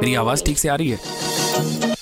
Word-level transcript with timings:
मेरी 0.00 0.14
आवाज़ 0.14 0.44
ठीक 0.44 0.58
से 0.58 0.68
आ 0.68 0.74
रही 0.74 0.90
है? 0.90 1.95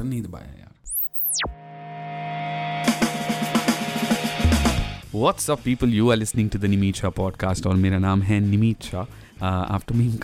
बटन 0.00 0.08
नहीं 0.08 0.22
दबाया 0.22 0.58
यार 0.58 0.68
What's 5.12 5.48
up, 5.52 5.62
people? 5.64 5.92
You 5.94 6.10
are 6.12 6.16
listening 6.16 6.48
to 6.50 6.58
the 6.58 6.68
Nimit 6.68 6.98
Shah 7.00 7.10
podcast, 7.10 7.66
और 7.66 7.74
मेरा 7.76 7.98
नाम 7.98 8.22
है 8.22 8.38
Nimit 8.40 8.82
Shah 8.82 9.44
after 9.46 9.94
being 9.94 10.18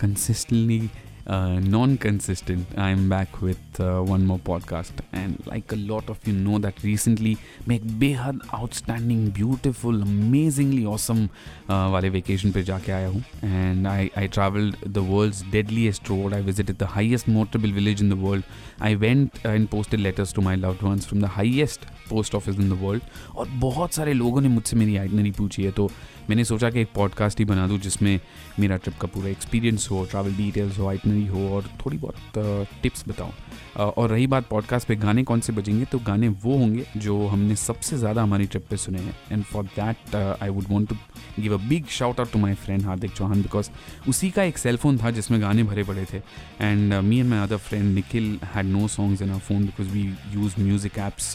being 0.51 0.89
non 1.29 1.95
consistent 1.95 2.75
I 2.79 2.91
am 2.91 3.09
back 3.09 3.43
with 3.43 3.81
one 3.81 4.21
more 4.21 4.39
podcast 4.39 5.01
and 5.13 5.35
like 5.47 5.73
a 5.73 5.75
lot 5.75 6.09
of 6.09 6.29
you 6.29 6.35
know 6.35 6.59
that 6.59 6.85
recently 6.85 7.37
मैं 7.67 7.75
एक 7.75 7.99
बेहद 7.99 8.39
outstanding 8.53 9.31
beautiful 9.31 10.01
amazingly 10.01 10.85
awesome 10.85 11.25
वाले 11.69 12.09
vacation 12.09 12.51
पे 12.51 12.63
जाके 12.63 12.91
आया 12.91 13.07
हूँ। 13.07 13.23
And 13.43 13.87
I 13.87 14.09
I 14.17 14.27
travelled 14.27 14.75
the 14.87 14.97
world's 14.97 15.43
deadliest 15.51 16.09
road 16.09 16.33
I 16.33 16.41
visited 16.41 16.77
the 16.77 16.83
highest 16.83 17.29
motorable 17.29 17.71
village 17.71 18.03
in 18.03 18.09
the 18.09 18.13
world 18.13 18.43
I 18.81 18.95
went 18.95 19.31
and 19.45 19.67
posted 19.67 19.99
letters 19.99 20.33
to 20.33 20.41
my 20.41 20.55
loved 20.83 21.07
from 21.07 21.21
the 21.21 21.25
highest 21.25 21.81
post 22.09 22.35
office 22.35 22.55
in 22.55 22.69
the 22.69 22.79
world 22.81 23.03
और 23.35 23.49
बहुत 23.49 23.93
सारे 23.93 24.13
लोगों 24.13 24.41
ने 24.41 24.47
मुझसे 24.47 24.75
मेरी 24.75 24.97
आइडनरी 24.97 25.31
पूछी 25.31 25.63
है। 25.63 25.71
तो 25.71 25.91
मैंने 26.29 26.43
सोचा 26.43 26.69
कि 26.69 26.81
एक 26.81 26.87
पॉडकास्ट 26.95 27.39
ही 27.39 27.45
बना 27.45 27.67
दूँ 27.67 27.79
जिसमें 27.79 28.19
मेरा 28.59 28.77
ट्रिप 28.77 28.97
का 28.97 29.07
पूरा 29.07 29.29
एक्सपीरियंस 29.29 29.87
हो 29.91 30.05
ट्रैवल 30.05 30.33
डिटेल्स 30.33 30.79
हो 30.79 30.87
आइटनरी 30.87 31.16
हो 31.25 31.47
और 31.55 31.69
थोड़ी 31.85 31.97
बहुत 31.97 32.67
टिप्स 32.83 33.03
बताऊँ। 33.07 33.31
अ, 33.75 33.81
और 33.81 34.09
रही 34.09 34.27
बात 34.27 34.47
पॉडकास्ट 34.49 34.87
पे 34.87 34.95
गाने 34.95 35.23
कौन 35.23 35.39
से 35.39 35.53
बजेंगे 35.53 35.85
तो 35.85 35.99
गाने 35.99 36.27
वो 36.43 36.57
होंगे 36.57 36.85
जो 36.97 37.27
हमने 37.27 37.55
सबसे 37.55 37.97
ज़्यादा 37.97 38.23
हमारी 38.23 38.45
ट्रिप 38.45 38.65
पे 38.69 38.77
सुने 38.77 38.99
हैं। 38.99 39.15
And 39.31 39.43
for 39.43 39.63
that 39.79 40.15
I 40.15 40.49
would 40.49 40.65
want 40.69 40.89
to 40.89 40.95
give 41.39 41.53
a 41.53 41.61
big 41.67 41.85
shout 41.89 42.19
out 42.19 42.31
to 42.31 42.39
my 42.39 42.53
friend 42.55 42.85
Hardik 42.85 43.11
Chauhan 43.11 43.41
because 43.41 43.69
उसी 44.09 44.29
का 44.31 44.43
एक 44.43 44.57
सेल 44.57 44.77
फ़ोन 44.77 44.97
था 44.97 45.11
जिसमें 45.11 45.41
गाने 45.41 45.63
भरे 45.63 45.83
पड़े 45.83 46.05
थे। 46.13 46.17
And 46.61 46.93
me 46.93 47.19
and 47.19 47.29
my 47.29 47.39
other 47.39 47.57
friend 47.57 47.93
Nikhil 47.95 48.39
had 48.55 48.65
no 48.65 48.87
songs 48.87 49.21
in 49.21 49.31
our 49.31 49.39
phone 49.39 49.65
because 49.65 49.87
we 49.87 50.03
use 50.33 50.61
music 50.61 50.99
apps 50.99 51.33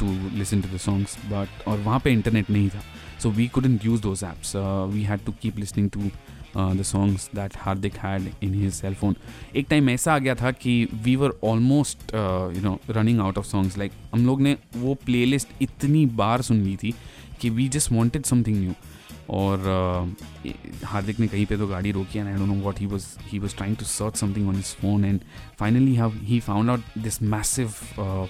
to 0.00 0.06
listen 0.38 0.60
to 0.60 0.76
the 0.76 0.80
songs 0.80 1.18
but 1.26 1.66
और 1.68 1.78
वहाँ 1.78 1.98
पर 2.00 2.10
इंटरनेट 2.10 2.50
नहीं 2.50 2.68
था। 2.68 2.82
So 3.22 3.30
we 3.36 3.44
couldn't 3.54 3.84
use 3.84 4.02
those 4.02 4.20
apps 4.26 4.50
uh, 4.58 4.86
we 4.90 5.00
had 5.02 5.22
to 5.28 5.32
keep 5.42 5.56
listening 5.62 5.86
to 6.58 6.84
songs 6.84 7.28
that 7.34 7.56
Hardik 7.56 7.96
had 7.96 8.30
in 8.42 8.54
his 8.54 8.72
cell 8.72 8.94
phone 8.94 9.14
एक 9.56 9.66
time 9.70 9.90
ऐसा 9.90 10.14
आ 10.14 10.18
गया 10.18 10.34
था 10.34 10.50
कि 10.52 10.72
we 11.04 11.16
were 11.16 11.38
almost 11.44 12.14
you 12.14 12.62
know 12.62 12.78
running 12.90 13.20
out 13.20 13.38
of 13.38 13.46
songs 13.46 13.78
like 13.78 13.92
हम 14.14 14.26
लोग 14.26 14.42
ने 14.42 14.56
वो 14.76 14.94
प्लेलिस्ट 15.06 15.62
इतनी 15.62 16.04
बार 16.16 16.42
सुन 16.42 16.62
ली 16.62 16.76
थी 16.76 16.94
कि 17.40 17.50
we 17.50 17.68
just 17.68 17.92
wanted 17.92 18.24
something 18.24 18.58
new 18.60 18.72
और 19.29 19.59
uh, 19.73 20.85
हार्दिक 20.85 21.19
ने 21.19 21.27
कहीं 21.27 21.45
पे 21.45 21.57
तो 21.57 21.67
गाड़ी 21.67 21.91
रोकी 21.91 22.19
and 22.19 22.27
I 22.27 22.33
don't 22.33 22.47
know 22.47 22.55
what 22.61 22.79
he 22.79 22.85
was 22.85 23.05
he 23.27 23.39
was 23.39 23.55
trying 23.55 23.75
to 23.77 23.85
search 23.85 24.17
something 24.17 24.47
on 24.49 24.55
his 24.55 24.73
phone 24.81 25.05
and 25.05 25.19
finally 25.59 25.95
how 25.95 26.11
he 26.23 26.39
found 26.47 26.69
out 26.69 26.97
this 27.03 27.21
massive 27.35 27.75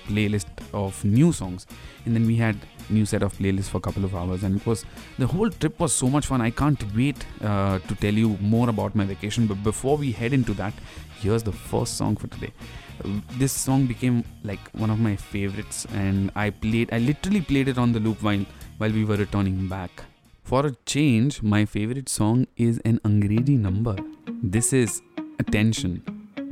playlist 0.07 0.61
of 0.79 0.99
new 1.15 1.31
songs 1.39 1.65
and 2.05 2.17
then 2.17 2.27
we 2.29 2.35
had 2.35 2.63
new 2.97 3.05
set 3.11 3.25
of 3.27 3.35
playlists 3.39 3.73
for 3.73 3.81
a 3.81 3.85
couple 3.87 4.05
of 4.07 4.15
hours 4.21 4.45
and 4.47 4.61
it 4.61 4.65
was 4.69 4.83
the 5.23 5.29
whole 5.33 5.53
trip 5.63 5.83
was 5.83 5.97
so 6.01 6.09
much 6.15 6.29
fun 6.31 6.45
i 6.47 6.49
can't 6.61 6.85
wait 6.99 7.25
uh, 7.49 7.75
to 7.89 7.99
tell 8.05 8.21
you 8.23 8.31
more 8.55 8.69
about 8.75 8.97
my 9.01 9.05
vacation 9.11 9.51
but 9.51 9.61
before 9.69 9.97
we 10.05 10.11
head 10.21 10.37
into 10.39 10.57
that 10.63 10.81
here's 11.21 11.47
the 11.51 11.55
first 11.73 12.03
song 12.03 12.23
for 12.23 12.33
today 12.37 12.53
Uh, 13.03 13.09
this 13.37 13.51
song 13.51 13.85
became 13.85 14.23
like 14.43 14.59
one 14.73 14.89
of 14.89 14.99
my 14.99 15.15
favorites 15.15 15.85
and 15.93 16.31
i 16.35 16.49
played 16.49 16.91
i 16.93 16.99
literally 16.99 17.41
played 17.41 17.67
it 17.67 17.77
on 17.77 17.91
the 17.91 17.99
loop 17.99 18.21
while 18.21 18.45
while 18.77 18.91
we 18.91 19.03
were 19.03 19.17
returning 19.17 19.67
back 19.67 20.03
for 20.48 20.64
a 20.66 20.72
change 20.86 21.42
my 21.42 21.64
favorite 21.66 22.08
song 22.08 22.46
is 22.56 22.78
an 22.90 22.98
angrezi 23.08 23.56
number 23.66 23.96
this 24.56 24.72
is 24.72 25.02
attention 25.42 25.92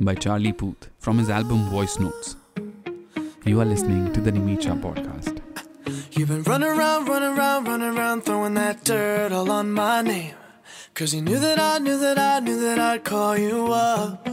by 0.07 0.13
charlie 0.25 0.53
puth 0.53 0.89
from 0.99 1.17
his 1.17 1.31
album 1.37 1.63
voice 1.69 1.97
notes 1.99 2.35
you 3.47 3.61
are 3.61 3.65
listening 3.65 4.11
to 4.11 4.19
the 4.19 4.29
Nimeet 4.29 4.61
Shah 4.63 4.75
podcast. 4.75 5.39
You've 6.11 6.27
been 6.27 6.43
running 6.43 6.67
around, 6.67 7.07
running 7.07 7.37
around, 7.37 7.65
running 7.65 7.97
around, 7.97 8.25
throwing 8.25 8.55
that 8.55 8.83
dirt 8.83 9.31
all 9.31 9.49
on 9.49 9.71
my 9.71 10.01
name. 10.01 10.35
Cause 10.93 11.13
you 11.13 11.21
knew 11.21 11.39
that 11.39 11.57
I 11.57 11.77
knew 11.77 11.97
that 11.97 12.19
I 12.19 12.41
knew 12.41 12.59
that 12.59 12.77
I'd 12.77 13.05
call 13.05 13.37
you 13.37 13.67
up. 13.71 14.27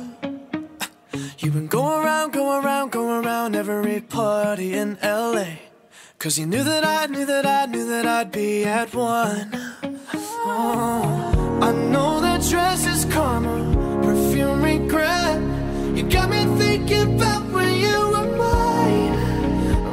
You've 1.39 1.55
been 1.55 1.69
going 1.69 2.05
around, 2.05 2.33
going 2.33 2.65
around, 2.65 2.91
going 2.91 3.25
around 3.25 3.55
every 3.55 4.01
party 4.01 4.75
in 4.75 4.99
LA. 5.01 5.47
Cause 6.25 6.39
you 6.39 6.47
knew 6.47 6.65
that 6.65 6.87
I 6.87 7.05
knew 7.05 7.27
that 7.27 7.45
I 7.45 7.67
knew 7.67 7.87
that 7.87 8.07
I'd 8.07 8.33
be 8.33 8.65
at 8.65 8.95
one. 8.95 9.51
Oh, 10.47 11.59
I 11.61 11.71
know 11.71 12.23
that 12.23 12.41
dress 12.49 12.87
is 12.87 13.05
karma, 13.13 14.01
perfume 14.03 14.63
regret. 14.63 15.43
You 15.95 16.09
got 16.09 16.31
me 16.31 16.43
thinking 16.57 17.17
about 17.17 17.43
when 17.53 17.75
you 17.75 17.99
were 18.09 18.39
mine. 18.39 19.15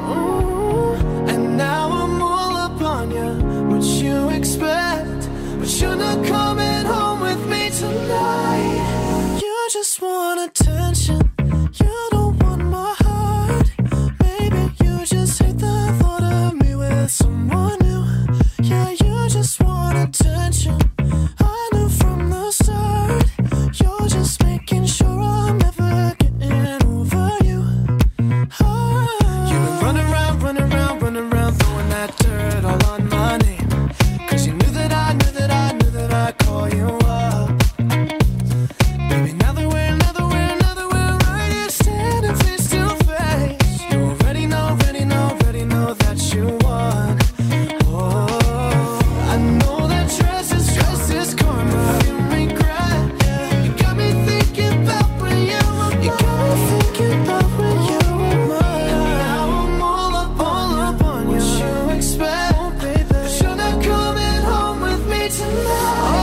Ooh, 0.08 0.94
and 1.28 1.58
now 1.58 1.92
I'm 1.92 2.22
all 2.22 2.56
up 2.56 2.82
on 2.82 3.12
you. 3.12 3.32
What 3.68 3.84
you 3.84 4.30
expect? 4.30 5.28
But 5.60 5.82
you're 5.82 5.98
not 5.98 6.26
coming 6.26 6.86
home 6.86 7.20
with 7.20 7.46
me 7.50 7.72
tonight. 7.72 9.40
You 9.44 9.68
just 9.74 10.02
want 10.02 10.56
Oh. 65.94 66.21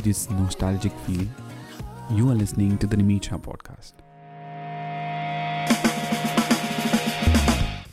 you 0.00 0.12
this 0.12 0.30
nostalgic 0.30 0.92
feel, 1.06 1.26
you 2.10 2.30
are 2.30 2.34
listening 2.34 2.78
to 2.78 2.86
the 2.86 2.96
Nimeet 2.96 3.28
podcast. 3.38 3.92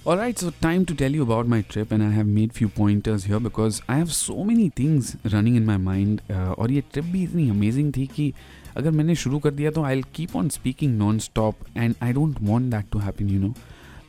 Alright, 0.05 0.39
so 0.39 0.51
time 0.61 0.85
to 0.85 0.95
tell 0.95 1.11
you 1.11 1.23
about 1.23 1.47
my 1.47 1.61
trip, 1.61 1.91
and 1.91 2.01
I 2.01 2.11
have 2.11 2.27
made 2.27 2.53
few 2.53 2.69
pointers 2.69 3.25
here 3.25 3.39
because 3.39 3.81
I 3.89 3.97
have 3.97 4.13
so 4.13 4.43
many 4.43 4.69
things 4.69 5.17
running 5.33 5.55
in 5.55 5.65
my 5.65 5.77
mind. 5.77 6.21
Uh, 6.29 6.55
और 6.55 6.71
ये 6.71 6.83
trip 6.93 7.05
भी 7.05 7.27
so 7.27 7.49
amazing 7.49 7.91
that 7.91 8.33
if 8.77 8.85
I 8.85 8.91
मैंने 8.91 9.15
शुरू 9.15 9.41
I'll 9.83 10.03
keep 10.13 10.35
on 10.35 10.49
speaking 10.49 10.97
non-stop, 10.97 11.55
and 11.75 11.95
I 12.01 12.13
don't 12.13 12.41
want 12.41 12.71
that 12.71 12.91
to 12.91 12.99
happen, 12.99 13.27
you 13.27 13.39
know. 13.39 13.53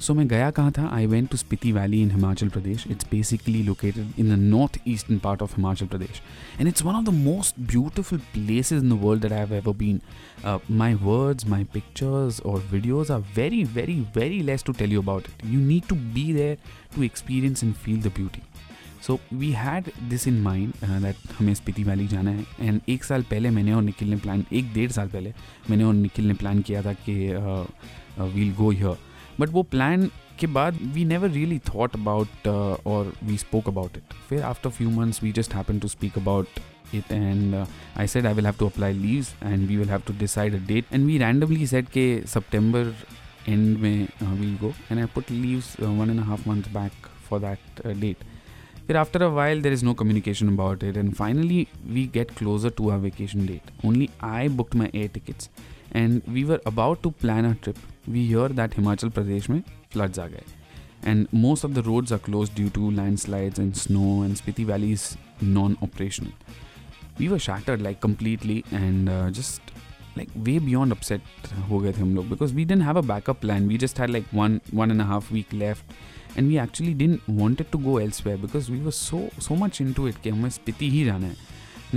सो 0.01 0.15
मैं 0.15 0.27
गया 0.29 0.51
कहाँ 0.51 0.73
था? 0.73 0.87
I 0.95 1.07
went 1.07 1.29
to 1.31 1.37
Spiti 1.37 1.71
valley 1.73 2.01
in 2.03 2.11
Himachal 2.11 2.49
Pradesh 2.49 2.87
it's 2.91 3.07
basically 3.11 3.63
located 3.63 4.13
in 4.19 4.29
the 4.29 4.39
north 4.41 4.79
eastern 4.89 5.19
part 5.19 5.43
of 5.43 5.55
Himachal 5.57 5.87
Pradesh 5.87 6.21
and 6.59 6.69
it's 6.69 6.83
one 6.83 6.95
of 6.95 7.05
the 7.05 7.15
most 7.15 7.61
beautiful 7.71 8.19
places 8.33 8.83
in 8.83 8.91
the 8.91 9.01
world 9.03 9.23
that 9.23 9.33
I 9.33 9.39
have 9.39 9.55
ever 9.55 9.77
been 9.77 10.01
my 10.71 10.95
words 10.95 11.47
my 11.47 11.65
pictures 11.73 12.41
और 12.41 12.61
videos 12.73 13.13
are 13.13 13.21
very 13.37 13.63
very 13.65 14.01
very 14.17 14.41
less 14.43 14.67
to 14.67 14.73
tell 14.73 14.93
you 14.93 15.03
about 15.03 15.27
it 15.29 15.45
you 15.47 15.61
need 15.61 15.89
to 15.89 15.97
be 16.15 16.33
there 16.35 16.57
to 16.95 17.03
experience 17.03 17.65
and 17.65 17.75
feel 17.75 18.01
the 18.03 18.13
beauty 18.17 18.43
so 19.07 19.19
we 19.33 19.51
had 19.53 19.91
this 20.09 20.29
in 20.29 20.41
mind 20.43 20.73
that 20.85 21.17
हमें 21.39 21.53
Spiti 21.55 21.83
valley 21.85 22.07
जाना 22.09 22.31
है. 22.31 22.45
And 22.61 22.81
एक 22.89 23.05
साल 23.05 23.23
पहले 23.31 23.51
मैंने 23.51 23.73
और 23.73 23.83
निखिल 23.83 24.11
ने 24.11 24.17
plan 24.17 24.45
एक 24.53 24.73
डेढ़ 24.75 24.91
साल 24.93 25.09
पहले 25.09 25.33
मैंने 25.71 25.85
और 25.85 25.95
निखिल 25.95 26.29
ने 26.29 26.35
प्लान 26.35 26.61
किया 26.63 26.83
था 26.85 26.93
कि 27.09 27.15
वील 28.21 28.55
गो 28.55 28.71
हियर 28.71 29.07
बट 29.40 29.50
वो 29.50 29.64
प्लान 29.76 30.10
के 30.40 30.48
बाद 30.58 30.78
we 30.94 31.06
never 31.06 31.30
really 31.30 31.60
thought 31.74 31.96
about 31.96 32.48
और 32.48 33.14
वी 33.24 33.38
स्पोक 33.38 33.68
अबाउट 33.70 33.98
इट 33.98 34.14
फिर 34.30 34.44
after 34.44 34.70
few 34.70 34.90
months 34.90 35.24
we 35.24 35.32
just 35.40 35.54
happen 35.56 35.80
to 35.80 35.88
speak 35.98 36.18
about 36.18 36.62
it 36.98 37.12
and 37.14 37.56
uh, 37.60 37.62
I 38.02 38.04
said 38.12 38.26
I 38.30 38.32
will 38.38 38.48
have 38.48 38.58
to 38.58 38.66
apply 38.72 38.90
leaves 38.98 39.30
and 39.52 39.70
we 39.70 39.78
will 39.78 39.92
have 39.94 40.04
to 40.10 40.14
decide 40.18 40.58
a 40.58 40.60
date 40.72 40.92
and 40.98 41.08
we 41.12 41.16
randomly 41.22 41.70
said 41.72 41.88
ke 41.96 42.04
September 42.34 42.82
end 43.54 43.80
mein 43.86 44.04
uh, 44.26 44.30
we'll 44.42 44.60
go 44.66 44.72
and 44.90 45.04
I 45.06 45.08
put 45.16 45.32
leaves 45.38 45.72
uh, 45.80 45.90
one 46.02 46.14
and 46.16 46.26
a 46.26 46.28
half 46.28 46.46
months 46.52 46.76
back 46.78 47.10
for 47.30 47.40
that 47.48 47.82
uh, 47.86 47.96
date 48.06 48.24
But 48.86 48.98
after 48.98 49.24
a 49.24 49.30
while, 49.30 49.62
there 49.62 49.72
is 49.72 49.82
no 49.82 49.94
communication 49.94 50.50
about 50.50 50.84
it, 50.84 50.98
and 50.98 51.16
finally, 51.16 51.70
we 51.90 52.06
get 52.06 52.36
closer 52.36 52.70
to 52.70 52.90
our 52.92 52.98
vacation 52.98 53.46
date. 53.46 53.70
Only 53.82 54.10
I 54.20 54.50
booked 54.50 54.76
my 54.76 54.90
air 54.94 55.08
tickets, 55.08 55.50
and 55.92 56.22
we 56.28 56.44
were 56.44 56.60
about 56.66 57.02
to 57.04 57.12
plan 57.12 57.46
our 57.46 57.54
trip. 57.56 57.78
We 58.08 58.26
hear 58.26 58.50
that 58.50 58.76
Himachal 58.80 59.12
Pradesh 59.18 59.50
में 59.50 59.64
floods 59.94 60.20
आ 60.20 60.28
गए, 60.28 60.44
and 61.04 61.28
most 61.32 61.64
of 61.64 61.74
the 61.74 61.84
roads 61.84 62.12
are 62.12 62.20
closed 62.20 62.56
due 62.56 62.70
to 62.70 62.92
landslides 62.92 63.60
and 63.60 63.78
snow, 63.78 64.24
and 64.24 64.42
Spiti 64.42 64.66
Valley 64.66 64.92
is 64.92 65.18
non-operational. 65.42 66.34
We 67.20 67.30
were 67.30 67.40
shattered 67.40 67.82
like 67.82 68.02
completely, 68.02 68.64
and 68.72 69.10
uh, 69.10 69.30
just 69.32 69.62
like 70.16 70.30
way 70.48 70.58
beyond 70.60 70.96
upset 70.96 71.22
हो 71.70 71.80
गए 71.80 71.92
थे 71.94 72.02
हम 72.02 72.16
लोग 72.16 72.30
because 72.30 72.54
we 72.54 72.66
didn't 72.72 72.88
have 72.90 72.98
a 72.98 73.08
backup 73.14 73.42
plan. 73.46 73.68
We 73.68 73.78
just 73.86 74.04
had 74.04 74.10
like 74.10 74.36
one 74.42 74.60
one 74.82 74.92
and 74.92 75.02
a 75.02 75.06
half 75.14 75.32
week 75.32 75.54
left. 75.54 75.96
and 76.36 76.48
we 76.48 76.58
actually 76.58 76.94
didn't 76.94 77.28
wanted 77.28 77.72
to 77.72 77.78
go 77.78 77.98
elsewhere 77.98 78.38
because 78.38 78.70
we 78.70 78.80
were 78.80 78.96
so 79.00 79.30
so 79.48 79.56
much 79.56 79.82
into 79.82 80.08
it 80.12 80.22
कि 80.24 80.30
हमें 80.30 80.50
स्पीति 80.50 80.90
ही 80.90 81.04
जाना 81.06 81.28
है 81.28 81.36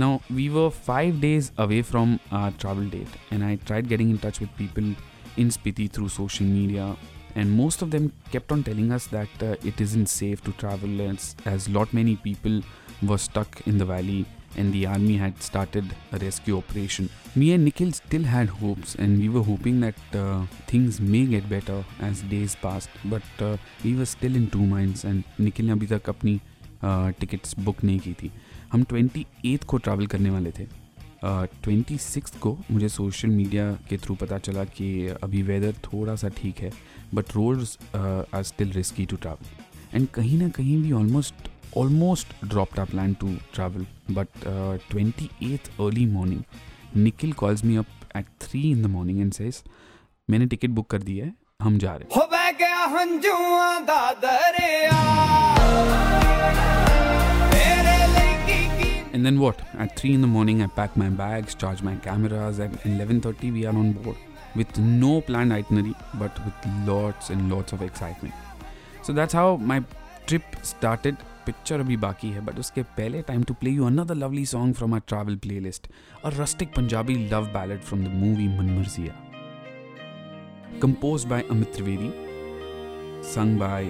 now 0.01 0.09
we 0.39 0.43
were 0.55 0.69
five 0.87 1.19
days 1.21 1.51
away 1.63 1.81
from 1.91 2.11
our 2.39 2.51
travel 2.63 2.89
date 2.95 3.15
and 3.31 3.43
I 3.43 3.55
tried 3.69 3.87
getting 3.93 4.11
in 4.15 4.19
touch 4.25 4.39
with 4.39 4.51
people 4.57 4.91
in 5.36 5.48
Spiti 5.48 5.90
through 5.90 6.08
social 6.08 6.46
media 6.46 6.96
and 7.34 7.50
most 7.50 7.82
of 7.82 7.90
them 7.90 8.12
kept 8.30 8.52
on 8.52 8.62
telling 8.62 8.92
us 8.92 9.06
that 9.06 9.28
uh, 9.42 9.56
it 9.64 9.80
isn't 9.80 10.06
safe 10.06 10.42
to 10.44 10.52
travel 10.52 11.00
as, 11.00 11.34
as 11.46 11.68
lot 11.68 11.92
many 11.92 12.16
people 12.16 12.60
were 13.02 13.18
stuck 13.18 13.66
in 13.66 13.78
the 13.78 13.84
valley 13.84 14.26
and 14.56 14.72
the 14.72 14.86
army 14.86 15.16
had 15.16 15.42
started 15.42 15.84
a 16.12 16.18
rescue 16.18 16.58
operation. 16.58 17.08
Me 17.34 17.52
and 17.52 17.64
Nikhil 17.64 17.92
still 17.92 18.22
had 18.22 18.48
hopes, 18.48 18.94
and 18.96 19.18
we 19.18 19.28
were 19.28 19.42
hoping 19.42 19.80
that 19.80 19.94
uh, 20.14 20.42
things 20.66 21.00
may 21.00 21.24
get 21.24 21.48
better 21.48 21.82
as 22.00 22.20
days 22.22 22.54
passed. 22.54 22.90
But 23.06 23.22
uh, 23.40 23.56
we 23.82 23.94
were 23.94 24.04
still 24.04 24.36
in 24.36 24.50
two 24.50 24.66
minds, 24.66 25.04
and 25.04 25.24
Nikhil 25.40 25.66
ने 25.66 25.72
अभी 25.72 25.86
तक 25.86 26.08
अपनी 26.08 26.40
tickets 26.84 27.54
book 27.64 27.82
नहीं 27.84 27.98
की 28.00 28.12
थी 28.22 28.30
हम 28.72 28.84
twenty 28.84 29.26
eighth 29.46 29.64
को 29.68 29.78
travel 29.78 30.06
करने 30.06 30.30
वाले 30.30 30.50
थे 30.58 30.81
ट्वेंटी 31.24 31.96
सिक्स 31.98 32.30
को 32.40 32.56
मुझे 32.70 32.88
सोशल 32.88 33.28
मीडिया 33.28 33.70
के 33.88 33.96
थ्रू 34.04 34.14
पता 34.20 34.38
चला 34.38 34.64
कि 34.76 34.86
अभी 35.22 35.42
वेदर 35.42 35.74
थोड़ा 35.84 36.14
सा 36.22 36.28
ठीक 36.36 36.58
है 36.60 36.70
but 37.14 37.34
roads 37.36 37.78
are 37.96 38.42
still 38.42 38.72
risky 38.72 39.06
to 39.06 39.16
travel 39.16 39.96
and 39.96 40.08
कहीं 40.14 40.38
ना 40.38 40.48
कहीं 40.56 40.76
भी 40.82 40.92
almost 41.00 41.50
almost 41.76 42.44
drop 42.48 42.78
a 42.80 42.84
plan 42.84 43.14
to 43.20 43.34
travel 43.54 43.86
but 44.10 44.28
twenty 44.90 45.28
eighth 45.52 45.70
early 45.80 46.06
morning 46.06 46.42
Nikhil 47.02 47.32
calls 47.42 47.64
me 47.64 47.76
up 47.76 48.16
at 48.16 48.26
three 48.40 48.70
in 48.70 48.82
the 48.82 48.86
morning 48.96 49.20
and 49.20 49.32
says 49.32 49.62
मैंने 50.30 50.46
ticket 50.46 50.70
book 50.70 50.90
कर 50.90 51.02
दी 51.02 51.16
है, 51.18 51.32
हम 51.62 51.78
जा 51.78 51.94
रहे 51.96 52.04
हैं. 52.04 52.10
and 59.22 59.26
then 59.28 59.38
what? 59.38 59.60
At 59.78 59.96
3 59.96 60.14
in 60.14 60.20
the 60.20 60.26
morning 60.26 60.62
i 60.62 60.66
pack 60.66 60.96
my 60.96 61.08
bags 61.08 61.54
charge 61.54 61.80
my 61.80 61.94
cameras 62.06 62.58
and 62.58 62.76
11.30 62.84 63.52
we 63.52 63.64
are 63.66 63.76
on 63.82 63.92
board 63.92 64.16
with 64.56 64.76
no 64.78 65.20
planned 65.20 65.52
itinerary 65.52 65.94
but 66.14 66.40
with 66.44 66.66
lots 66.88 67.30
and 67.30 67.48
lots 67.48 67.72
of 67.72 67.82
excitement. 67.82 68.34
So 69.02 69.12
that's 69.12 69.32
how 69.32 69.58
my 69.58 69.84
trip 70.26 70.42
started. 70.62 71.16
Picture 71.46 71.78
abhi 71.84 72.00
baki 72.08 72.34
hai 72.34 72.44
but 72.50 72.60
uske 72.64 72.82
pehle 72.98 73.24
time 73.30 73.44
to 73.44 73.54
play 73.62 73.70
you 73.78 73.86
another 73.92 74.16
lovely 74.26 74.44
song 74.56 74.74
from 74.82 74.98
our 74.98 75.06
travel 75.12 75.40
playlist 75.46 75.90
a 76.30 76.36
rustic 76.42 76.76
punjabi 76.76 77.16
love 77.32 77.50
ballad 77.56 77.90
from 77.90 78.04
the 78.10 78.12
movie 78.26 78.52
Manmarziyaan 78.60 79.18
composed 80.86 81.28
by 81.34 81.42
amit 81.56 81.76
trivedi 81.80 82.12
sung 83.34 83.58
by 83.66 83.82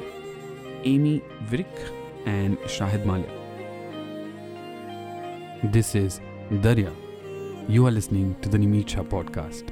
Ammy 0.96 1.14
Virk 1.52 1.86
and 2.38 2.58
Shahid 2.78 3.08
Mallya. 3.12 3.41
This 5.73 5.95
is 5.95 6.19
Darya. 6.63 6.91
You 7.69 7.85
are 7.85 7.91
listening 7.91 8.35
to 8.41 8.49
the 8.49 8.57
Nimicha 8.57 9.03
podcast. 9.09 9.63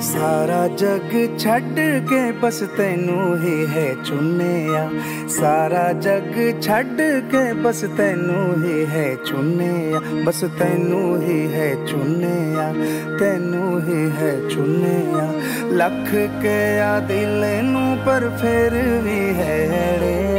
ਸਾਰਾ 0.00 0.68
ਜਗ 0.68 1.38
ਛੱਡ 1.38 1.74
ਕੇ 2.10 2.32
ਬਸ 2.32 2.64
ਤੈਨੂੰ 2.76 3.42
ਹੀ 3.42 3.66
ਹੈ 3.66 3.94
ਚੁੰਨਿਆ 4.04 4.90
ਸਾਰਾ 5.28 5.92
ਜਗ 5.92 6.60
ਛੱਡ 6.60 7.00
ਕੇ 7.30 7.52
ਬਸ 7.52 7.80
ਤੈਨੂੰ 7.80 8.64
ਹੀ 8.64 8.86
ਹੈ 8.86 9.14
ਚੁੰਨਿਆ 9.26 10.00
ਬਸ 10.24 10.40
ਤੈਨੂੰ 10.58 11.22
ਹੀ 11.22 11.52
ਹੈ 11.52 11.74
ਚੁੰਨਿਆ 11.86 12.74
ਤੈਨੂੰ 13.18 13.80
ਹੀ 13.80 14.10
ਹੈ 14.10 14.40
ਚੁੰਨਿਆ 14.50 15.32
ਲੱਖ 15.72 16.42
ਕੇ 16.42 16.78
ਆ 16.78 17.00
ਦਿਲ 17.00 17.64
ਨੂੰ 17.64 17.98
ਪਰ 18.06 18.30
ਫਿਰ 18.42 18.74
ਵੀ 19.02 19.34
ਹੈ 19.34 19.98
ੜਿਆ 20.00 20.31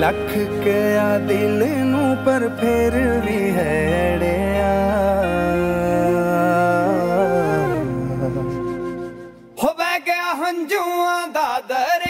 ਲੱਖ 0.00 0.38
ਕੇ 0.64 0.96
ਆ 0.96 1.18
ਦਿਲ 1.18 1.68
ਨੂੰ 1.86 2.16
ਪਰ 2.16 2.48
ਫਿਰ 2.60 3.20
ਵੀ 3.20 3.50
ਹੈ 3.50 4.16
ੜਿਆ 4.20 4.72
ਹੋ 9.64 9.72
ਬਹਿ 9.72 10.00
ਗਿਆ 10.00 10.34
ਹੰਝੂਆਂ 10.34 11.28
ਦਾ 11.28 11.62
ਦਰਿਆ 11.68 12.09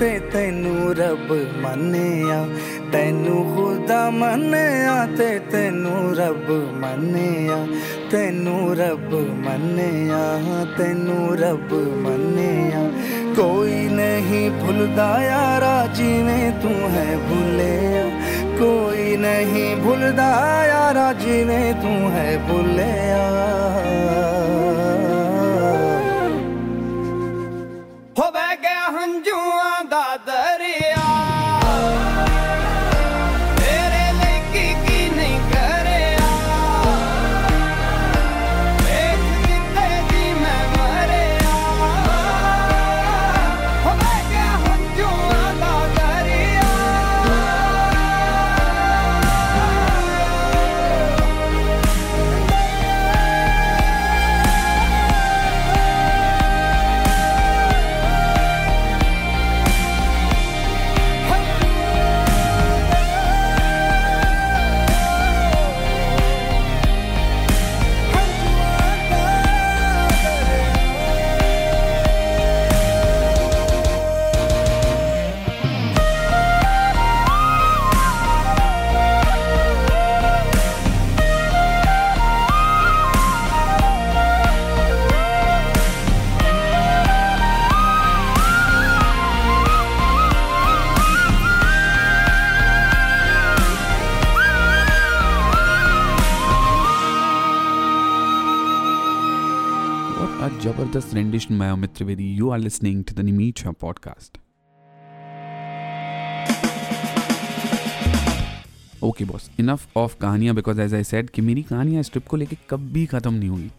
ਤੇ 0.00 0.18
ਤੈਨੂੰ 0.18 0.94
ਰੱਬ 0.96 1.32
ਮੰਨਿਆ, 1.60 2.48
ਤੈਨੂੰ 2.92 3.56
ਖੁਦਾ 3.56 4.10
ਮੰਨਿਆ 4.10 5.06
ਤੇ 5.18 5.38
ਤੈਨੂੰ 5.38 6.16
ਰੱਬ 6.16 6.50
ਮੰਨਿਆ, 6.72 7.66
ਤੈਨੂੰ 8.10 8.76
ਰੱਬ 8.76 9.14
ਮੰਨਿਆ, 9.14 10.64
ਤੈਨੂੰ 10.78 11.36
ਰੱਬ 11.38 11.72
ਮੰਨਿਆ। 11.72 12.90
ਕੋਈ 13.36 13.88
ਨਹੀਂ 13.88 14.50
ਭੁੱਲਦਾ 14.50 15.22
ਯਾਰਾ, 15.22 15.88
ਜਿਵੇਂ 15.94 16.52
ਤੂੰ 16.52 16.90
ਹੈ 16.90 17.18
ਭੁੱਲਿਆ। 17.28 18.08
ਕੋਈ 18.58 19.16
ਨਹੀਂ 19.16 19.76
ਭੁੱਲਦਾ 19.76 20.66
ਯਾਰਾ, 20.66 21.12
ਜਿਵੇਂ 21.12 21.74
ਤੂੰ 21.74 22.10
ਹੈ 22.10 22.38
ਭੁੱਲਿਆ। 22.48 23.30
جوان 29.26 29.88
دا 29.90 30.16
دری 30.26 30.79
Zabardast 100.80 101.12
rendition 101.12 101.58
by 101.58 101.66
Amit 101.66 101.90
Trivedi. 101.94 102.26
You 102.36 102.50
are 102.50 102.58
listening 102.58 103.02
to 103.04 103.14
the 103.14 103.20
Nimit 103.20 103.62
podcast 103.80 104.38
okay 109.04 109.24
boss 109.24 109.50
enough 109.60 109.96
of 109.96 110.16
कहानियाँ 110.20 110.54
बिकॉज़ 110.54 110.80
एज 110.80 110.94
आई 110.94 111.04
सेड 111.04 111.30
कि 111.30 111.42
मेरी 111.42 111.62
कहानियाँ 111.62 112.02
स्ट्रिप 112.02 112.26
को 112.26 112.36
लेके 112.36 112.56
कभी 112.70 113.04
ख़त्म 113.06 113.32
नहीं 113.34 113.48
हुई 113.48 113.70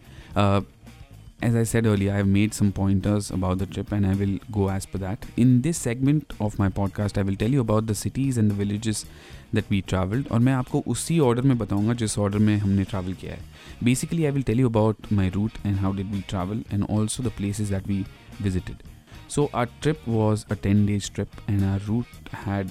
as 1.48 1.56
I 1.56 1.64
said 1.64 1.86
earlier 1.86 2.08
I 2.08 2.16
have 2.16 2.26
made 2.28 2.52
some 2.52 2.70
pointers 2.70 3.32
about 3.32 3.58
the 3.58 3.70
trip 3.72 3.92
and 3.94 4.06
I 4.06 4.14
will 4.14 4.38
go 4.50 4.70
as 4.72 4.86
per 4.86 4.98
that 4.98 5.26
in 5.38 5.60
this 5.60 5.78
segment 5.78 6.32
of 6.40 6.56
my 6.60 6.70
podcast 6.76 7.18
I 7.18 7.24
will 7.24 7.36
tell 7.36 7.54
you 7.54 7.64
about 7.64 7.84
the 7.84 7.94
cities 8.04 8.40
and 8.40 8.52
the 8.52 8.56
villages 8.58 9.04
that 9.54 9.70
we 9.70 9.80
travelled 9.88 10.28
और 10.32 10.40
मैं 10.40 10.52
आपको 10.52 10.82
उसी 10.86 11.18
order 11.20 11.42
में 11.42 11.56
बताऊँगा 11.58 11.94
जिस 11.94 12.18
order 12.18 12.38
में 12.38 12.56
हमने 12.58 12.84
travel 12.84 13.12
किया 13.20 13.32
है. 13.32 13.40
Basically 13.84 14.24
I 14.24 14.30
will 14.30 14.42
tell 14.42 14.60
you 14.60 14.68
about 14.68 15.12
my 15.12 15.30
route 15.30 15.66
and 15.66 15.76
how 15.76 15.92
did 15.96 16.10
we 16.12 16.20
travel 16.28 16.64
and 16.72 16.84
also 16.90 17.22
the 17.22 17.32
places 17.36 17.70
that 17.70 17.86
we 17.88 18.04
visited 18.42 18.90
so 19.28 19.44
our 19.54 19.66
trip 19.82 20.00
was 20.08 20.44
a 20.50 20.54
ten 20.62 20.84
days 20.86 21.10
trip 21.14 21.36
and 21.50 21.62
our 21.64 21.80
route 21.82 22.28
had 22.36 22.70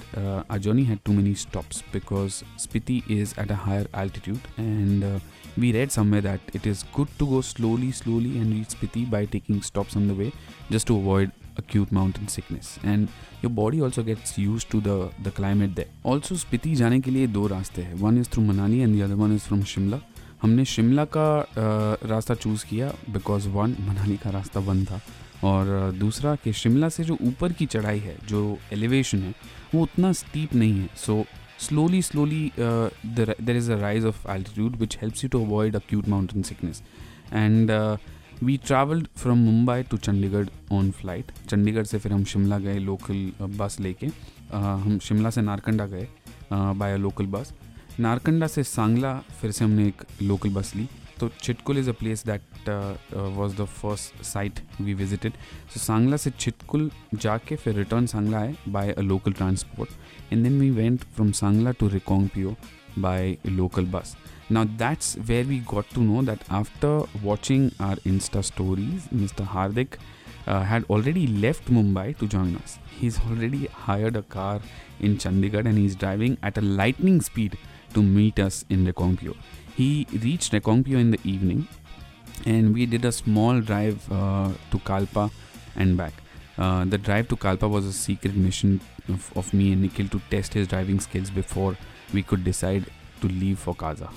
a 0.50 0.56
journey 0.56 0.84
had 0.84 0.98
too 1.04 1.12
many 1.12 1.34
stops 1.36 1.82
because 1.92 2.42
Spiti 2.62 3.02
is 3.10 3.34
at 3.40 3.50
a 3.50 3.56
higher 3.64 3.88
altitude 3.98 4.38
and 4.58 5.04
we 5.58 5.72
read 5.72 5.90
somewhere 5.90 6.20
that 6.22 6.56
it 6.56 6.66
is 6.66 6.84
good 6.96 7.08
to 7.18 7.26
go 7.26 7.42
slowly 7.42 7.90
slowly 7.92 8.36
and 8.36 8.52
reach 8.52 8.70
Spiti 8.70 9.04
by 9.10 9.26
taking 9.32 9.60
stops 9.62 9.96
on 9.96 10.08
the 10.08 10.18
way 10.18 10.30
just 10.72 10.88
to 10.88 11.00
avoid 11.00 11.30
acute 11.58 11.92
mountain 11.92 12.28
sickness. 12.28 12.70
And 12.84 13.08
your 13.42 13.50
body 13.58 13.80
also 13.80 14.02
gets 14.02 14.36
used 14.38 14.70
to 14.70 14.80
the 14.80 14.96
the 15.26 15.32
climate 15.38 15.74
there. 15.76 15.90
Also 16.04 16.38
Spiti 16.44 16.74
जाने 16.76 17.00
के 17.00 17.10
लिए 17.10 17.26
दो 17.26 17.46
रास्ते 17.46 17.82
हैं। 17.82 18.00
One 18.02 18.20
is 18.22 18.30
through 18.34 18.46
Manali 18.52 18.80
and 18.86 18.98
the 18.98 19.04
other 19.06 19.18
one 19.22 19.36
is 19.38 19.48
from 19.50 19.64
Shimla. 19.74 20.00
हमने 20.42 20.64
शिमला 20.64 21.04
का 21.16 21.26
uh, 21.42 22.06
रास्ता 22.10 22.34
choose 22.34 22.64
किया 22.68 22.86
बिकॉज़ 23.10 23.48
वन 23.48 23.76
मनाली 23.88 24.16
का 24.22 24.30
रास्ता 24.30 24.60
बंद 24.60 24.86
था। 24.86 25.00
और 25.44 25.92
uh, 25.92 25.98
दूसरा 25.98 26.34
कि 26.44 26.52
शिमला 26.52 26.88
से 26.88 27.04
जो 27.04 27.16
ऊपर 27.22 27.52
की 27.52 27.66
चढ़ाई 27.66 27.98
है 27.98 28.16
जो 28.28 28.40
एलिवेशन 28.72 29.22
है 29.22 29.34
वो 29.74 29.82
उतना 29.82 30.12
स्टीप 30.12 30.54
नहीं 30.54 30.80
है। 30.80 30.88
So 30.96 31.24
slowly 31.60 32.00
slowly 32.02 32.50
there 32.58 33.56
is 33.56 33.70
a 33.72 33.76
rise 33.80 34.04
of 34.04 34.26
altitude 34.30 34.76
which 34.76 34.96
helps 35.02 35.24
you 35.24 35.28
to 35.30 35.44
avoid 35.44 35.76
acute 35.76 36.08
mountain 36.08 36.42
sickness 36.42 36.82
and 37.32 37.70
we 38.42 38.56
travelled 38.66 39.06
from 39.16 39.38
Mumbai 39.38 39.82
to 39.90 39.96
Chandigarh 39.96 40.46
on 40.72 40.90
flight 40.90 41.30
Chandigarh 41.48 41.84
से 41.86 41.98
फिर 41.98 42.12
हम 42.12 42.22
शिमला 42.24 42.58
गए 42.58 42.78
लोकल 42.78 43.32
बस 43.58 43.76
लेके। 43.80 44.06
Uh, 44.06 44.54
हम 44.54 44.98
शिमला 45.02 45.30
से 45.30 45.42
नारकंडा 45.42 45.86
गए 45.86 46.06
बाय 46.52 46.96
लोकल 46.98 47.26
बस 47.26 47.52
नारकंडा 48.00 48.46
से 48.46 48.64
सांगला 48.64 49.14
फिर 49.40 49.50
से 49.50 49.64
हमने 49.64 49.86
एक 49.88 50.02
लोकल 50.22 50.50
बस 50.54 50.74
ली। 50.76 50.88
तो 51.20 51.28
Chitkul 51.42 51.78
is 51.78 51.90
a 51.90 51.92
place 52.00 52.24
that 52.26 52.68
was 53.36 53.56
the 53.56 53.64
first 53.64 54.22
site 54.24 54.60
we 54.80 54.94
visited 54.94 55.32
so 55.74 55.80
Sangla 55.80 56.16
से 56.16 56.30
चिटकुल 56.30 56.90
जाके 57.14 57.56
फिर 57.56 57.74
रिटर्न 57.76 58.06
सांगला 58.06 58.38
आए 58.38 58.54
by 58.68 58.92
a 58.92 59.00
local 59.02 59.32
transport 59.32 60.32
and 60.32 60.42
then 60.42 60.60
we 60.60 60.70
went 60.72 61.04
from 61.14 61.32
Sangla 61.42 61.70
to 61.80 61.88
Reckong Peo 61.88 62.56
bye 62.98 63.36
local 63.46 63.86
bus 63.92 64.16
Now 64.50 64.66
that's 64.76 65.14
where 65.14 65.44
we 65.44 65.60
got 65.60 65.88
to 65.90 66.00
know 66.00 66.22
that 66.22 66.42
after 66.50 67.02
watching 67.22 67.72
our 67.80 67.96
Insta 67.96 68.44
stories, 68.44 69.08
Mr. 69.14 69.46
Hardik 69.46 69.98
uh, 70.46 70.62
had 70.62 70.84
already 70.90 71.26
left 71.26 71.66
Mumbai 71.66 72.16
to 72.18 72.26
join 72.26 72.56
us. 72.56 72.78
He's 72.98 73.20
already 73.20 73.66
hired 73.66 74.16
a 74.16 74.22
car 74.22 74.60
in 75.00 75.16
Chandigarh 75.16 75.66
and 75.66 75.78
he's 75.78 75.94
driving 75.94 76.38
at 76.42 76.58
a 76.58 76.60
lightning 76.60 77.20
speed 77.20 77.56
to 77.94 78.02
meet 78.02 78.38
us 78.38 78.64
in 78.68 78.86
Rekongpyo. 78.86 79.36
He 79.76 80.06
reached 80.12 80.52
Rekongpyo 80.52 80.98
in 80.98 81.10
the 81.10 81.20
evening 81.24 81.68
and 82.44 82.74
we 82.74 82.86
did 82.86 83.04
a 83.04 83.12
small 83.12 83.60
drive 83.60 84.10
uh, 84.10 84.50
to 84.70 84.78
Kalpa 84.80 85.30
and 85.76 85.96
back. 85.96 86.12
Uh, 86.58 86.84
the 86.84 86.98
drive 86.98 87.28
to 87.28 87.36
Kalpa 87.36 87.68
was 87.68 87.86
a 87.86 87.92
secret 87.92 88.34
mission 88.34 88.80
of, 89.08 89.32
of 89.36 89.52
me 89.54 89.72
and 89.72 89.82
Nikhil 89.82 90.08
to 90.08 90.20
test 90.30 90.54
his 90.54 90.68
driving 90.68 91.00
skills 91.00 91.30
before 91.30 91.76
we 92.12 92.22
could 92.22 92.44
decide 92.44 92.86
to 93.22 93.32
leave 93.32 93.58
for 93.64 93.76
Kaza. 93.82 94.08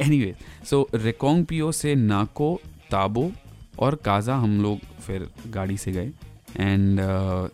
Anyway 0.00 0.34
so 0.70 0.78
Reckong 0.94 1.44
Peo 1.46 1.70
से 1.72 1.94
नाको 1.94 2.48
ताबो 2.90 3.30
और 3.78 3.94
काज़ा 4.04 4.34
हम 4.36 4.60
लोग 4.62 4.78
फिर 5.06 5.28
गाड़ी 5.50 5.76
से 5.76 5.92
गए। 5.92 6.10
And 6.56 7.00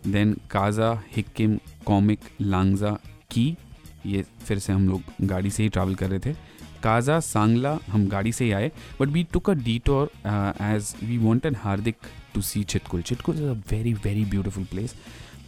then 0.07 0.33
Kaza 0.51 0.91
Hikkim 1.15 1.57
Komic 1.85 2.19
Langza 2.41 2.91
की 3.31 3.45
ये 4.05 4.23
फिर 4.45 4.59
से 4.59 4.73
हम 4.73 4.87
लोग 4.89 5.27
गाड़ी 5.27 5.51
से 5.51 5.63
ही 5.63 5.69
ट्रैवल 5.69 5.95
कर 5.95 6.09
रहे 6.09 6.19
थे। 6.19 6.33
काज़ा 6.83 7.19
सांगला 7.19 7.77
हम 7.89 8.07
गाड़ी 8.09 8.31
से 8.31 8.45
ही 8.45 8.51
आए। 8.51 8.71
But 8.99 9.09
we 9.09 9.23
took 9.33 9.49
a 9.49 9.53
detour 9.63 10.11
as 10.61 10.93
we 11.03 11.17
wanted 11.17 11.57
Hardik 11.57 11.97
to 12.33 12.41
see 12.41 12.63
Chitkul 12.63 13.01
Chitkul 13.01 13.35
is 13.35 13.43
a 13.43 13.53
very 13.71 13.93
very 13.93 14.25
beautiful 14.25 14.63
place 14.71 14.95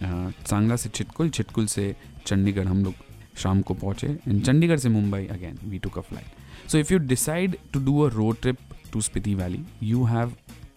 Sangla 0.01 0.75
से 0.75 0.89
चिटकुल 0.89 1.29
चिटकुल 1.29 1.65
से 1.67 1.95
चंडीगढ़ 2.25 2.67
हम 2.67 2.83
लोग 2.83 3.04
शाम 3.37 3.61
को 3.61 3.73
पहुँचे 3.73 4.07
इन 4.27 4.39
चंडीगढ़ 4.41 4.79
से 4.79 4.89
Mumbai 4.89 5.25
again 5.31 5.57
we 5.63 5.79
took 5.79 5.89
a 5.89 6.01
flight 6.01 6.69
so 6.69 6.77
if 6.77 6.93
you 6.93 6.99
decide 7.07 7.57
to 7.73 7.79
do 7.85 7.99
a 8.01 8.09
road 8.13 8.41
trip 8.41 8.57
to 8.93 9.01
Spiti 9.01 9.33
valley 9.35 9.63
you 9.83 10.03
have 10.05 10.33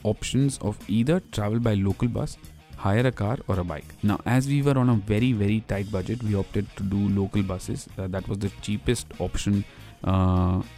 option 0.07 0.51
of 0.63 0.87
either 0.91 1.23
travel 1.33 1.59
by 1.59 1.75
local 1.77 2.09
bus 2.13 2.39
hire 2.79 3.07
a 3.07 3.11
car 3.11 3.43
or 3.49 3.59
a 3.59 3.63
bike 3.65 3.93
ना 4.05 4.19
as 4.29 4.49
we 4.49 4.61
were 4.63 4.79
on 4.79 4.89
a 4.89 4.93
very 5.09 5.33
very 5.33 5.63
tight 5.69 5.91
budget 5.93 6.25
we 6.25 6.35
opted 6.35 6.67
to 6.79 6.89
do 6.91 7.09
local 7.15 7.43
buses 7.47 7.87
that 8.01 8.29
was 8.29 8.39
the 8.39 8.51
cheapest 8.63 9.21
option 9.23 9.63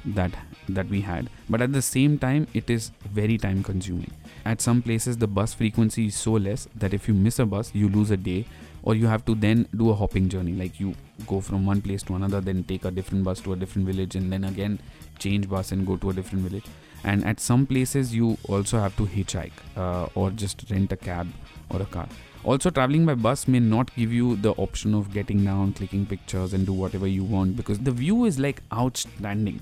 that 0.08 0.36
that 0.70 0.86
we 0.86 1.00
had 1.00 1.28
but 1.50 1.62
at 1.62 1.70
the 1.70 1.80
same 1.80 2.16
time 2.16 2.46
it 2.56 2.70
is 2.70 2.90
very 3.14 3.36
time 3.38 3.62
consuming 3.62 4.29
At 4.44 4.60
some 4.60 4.82
places, 4.82 5.18
the 5.18 5.26
bus 5.26 5.52
frequency 5.54 6.06
is 6.06 6.16
so 6.16 6.32
less 6.32 6.68
that 6.74 6.94
if 6.94 7.08
you 7.08 7.14
miss 7.14 7.38
a 7.38 7.46
bus, 7.46 7.70
you 7.74 7.88
lose 7.88 8.10
a 8.10 8.16
day 8.16 8.46
or 8.82 8.94
you 8.94 9.06
have 9.06 9.24
to 9.26 9.34
then 9.34 9.68
do 9.76 9.90
a 9.90 9.94
hopping 9.94 10.28
journey 10.28 10.52
like 10.52 10.80
you 10.80 10.94
go 11.26 11.40
from 11.40 11.66
one 11.66 11.82
place 11.82 12.02
to 12.02 12.14
another 12.14 12.40
then 12.40 12.64
take 12.64 12.86
a 12.86 12.90
different 12.90 13.22
bus 13.22 13.38
to 13.40 13.52
a 13.52 13.56
different 13.56 13.86
village 13.86 14.16
and 14.16 14.32
then 14.32 14.44
again 14.44 14.78
change 15.18 15.48
bus 15.48 15.72
and 15.72 15.86
go 15.86 15.96
to 15.96 16.10
a 16.10 16.12
different 16.12 16.44
village. 16.48 16.64
And 17.04 17.24
at 17.24 17.40
some 17.40 17.66
places, 17.66 18.14
you 18.14 18.36
also 18.48 18.78
have 18.78 18.96
to 18.96 19.04
hitchhike 19.06 19.52
uh, 19.76 20.08
or 20.14 20.30
just 20.30 20.64
rent 20.70 20.92
a 20.92 20.96
cab 20.96 21.28
or 21.70 21.80
a 21.80 21.86
car. 21.86 22.08
Also, 22.44 22.70
traveling 22.70 23.04
by 23.04 23.14
bus 23.14 23.46
may 23.46 23.60
not 23.60 23.94
give 23.94 24.12
you 24.12 24.36
the 24.36 24.52
option 24.52 24.94
of 24.94 25.12
getting 25.12 25.44
down, 25.44 25.72
clicking 25.74 26.06
pictures, 26.06 26.54
and 26.54 26.66
do 26.66 26.72
whatever 26.72 27.06
you 27.06 27.22
want 27.22 27.56
because 27.56 27.78
the 27.78 27.90
view 27.90 28.24
is 28.24 28.38
like 28.38 28.62
outstanding. 28.72 29.60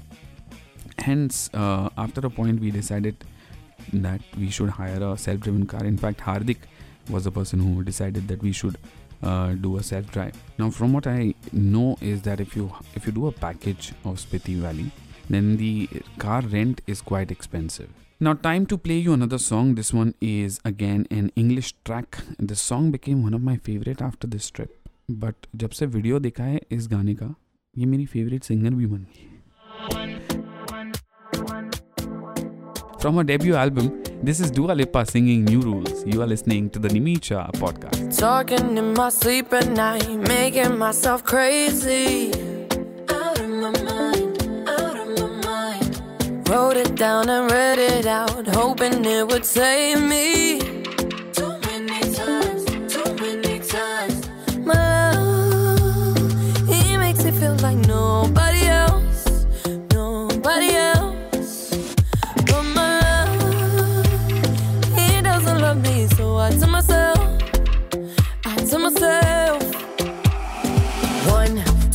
Hence, 0.98 1.50
uh, 1.54 1.88
after 1.96 2.20
a 2.24 2.30
point, 2.30 2.60
we 2.60 2.70
decided 2.70 3.24
that 3.92 4.20
we 4.36 4.50
should 4.50 4.70
hire 4.70 5.02
a 5.02 5.16
self 5.16 5.40
driven 5.40 5.66
car. 5.66 5.84
In 5.84 5.96
fact, 5.96 6.20
Hardik 6.20 6.58
was 7.10 7.24
the 7.24 7.30
person 7.30 7.60
who 7.60 7.82
decided 7.82 8.28
that 8.28 8.42
we 8.42 8.52
should 8.52 8.78
uh, 9.22 9.52
do 9.52 9.76
a 9.78 9.82
self 9.82 10.10
drive. 10.10 10.34
Now, 10.58 10.70
from 10.70 10.92
what 10.92 11.06
I 11.06 11.34
know, 11.52 11.96
is 12.00 12.22
that 12.22 12.40
if 12.40 12.56
you 12.56 12.72
if 12.94 13.06
you 13.06 13.12
do 13.12 13.26
a 13.26 13.32
package 13.32 13.92
of 14.04 14.18
Spiti 14.18 14.56
Valley, 14.56 14.90
then 15.28 15.56
the 15.56 15.88
car 16.18 16.42
rent 16.42 16.80
is 16.86 17.00
quite 17.00 17.30
expensive. 17.30 17.88
Now, 18.20 18.34
time 18.34 18.66
to 18.66 18.76
play 18.76 18.98
you 18.98 19.12
another 19.12 19.38
song. 19.38 19.74
This 19.76 19.94
one 19.94 20.14
is 20.20 20.60
again 20.64 21.06
an 21.10 21.30
English 21.36 21.74
track. 21.84 22.18
This 22.38 22.60
song 22.60 22.90
became 22.90 23.22
one 23.22 23.34
of 23.34 23.42
my 23.42 23.56
favorite 23.56 24.02
after 24.02 24.26
this 24.26 24.50
trip. 24.50 24.74
But 25.08 25.46
जब 25.56 25.70
से 25.70 25.86
video 25.86 26.18
देखा 26.20 26.44
है 26.44 26.60
इस 26.72 26.88
गाने 26.88 27.14
का 27.14 27.34
ये 27.78 27.86
मेरी 27.86 28.06
favourite 28.06 28.44
singer 28.44 28.74
भी 28.74 28.86
बन 28.86 29.06
गई 29.10 30.17
From 32.98 33.16
her 33.16 33.22
debut 33.22 33.54
album, 33.54 34.02
this 34.24 34.40
is 34.40 34.50
Dua 34.50 34.72
Lipa 34.72 35.06
singing 35.06 35.44
New 35.44 35.60
Rules. 35.60 36.04
You 36.04 36.20
are 36.20 36.26
listening 36.26 36.68
to 36.70 36.80
the 36.80 36.88
Nimeet 36.88 37.22
Shah 37.22 37.46
podcast. 37.52 38.18
Talking 38.18 38.76
in 38.76 38.92
my 38.94 39.08
sleep 39.10 39.52
at 39.52 39.68
night, 39.68 40.08
making 40.10 40.76
myself 40.76 41.22
crazy. 41.22 42.32
Out 43.08 43.38
of 43.38 43.48
my 43.48 43.70
mind, 43.70 44.42
out 44.68 44.98
of 44.98 45.08
my 45.16 45.28
mind. 45.46 46.48
Wrote 46.48 46.76
it 46.76 46.96
down 46.96 47.28
and 47.30 47.48
read 47.52 47.78
it 47.78 48.06
out, 48.06 48.48
hoping 48.48 49.04
it 49.04 49.28
would 49.28 49.44
save 49.44 50.02
me. 50.02 50.77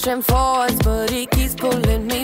pushing 0.00 0.22
forwards, 0.22 0.78
but 0.84 1.10
he 1.10 1.26
keeps 1.26 1.54
pulling 1.54 2.06
me 2.06 2.17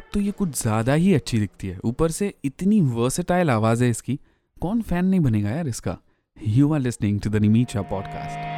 बात 0.00 0.12
तो 0.14 0.20
ये 0.20 0.30
कुछ 0.30 0.60
ज़्यादा 0.60 0.94
ही 0.94 1.12
अच्छी 1.14 1.38
दिखती 1.38 1.68
है। 1.68 1.78
ऊपर 1.84 2.10
से 2.10 2.32
इतनी 2.44 2.80
वर्सेटाइल 2.80 3.50
आवाज़ 3.50 3.82
है 3.84 3.88
इसकी। 3.90 4.18
कौन 4.56 4.80
फ़ैन 4.82 5.04
नहीं 5.04 5.20
बनेगा 5.20 5.50
यार 5.50 5.68
इसका? 5.68 5.96
You 6.36 6.72
are 6.72 6.80
listening 6.80 7.20
to 7.20 7.30
the 7.30 7.36
Nimicha 7.36 7.82
podcast 7.90 8.48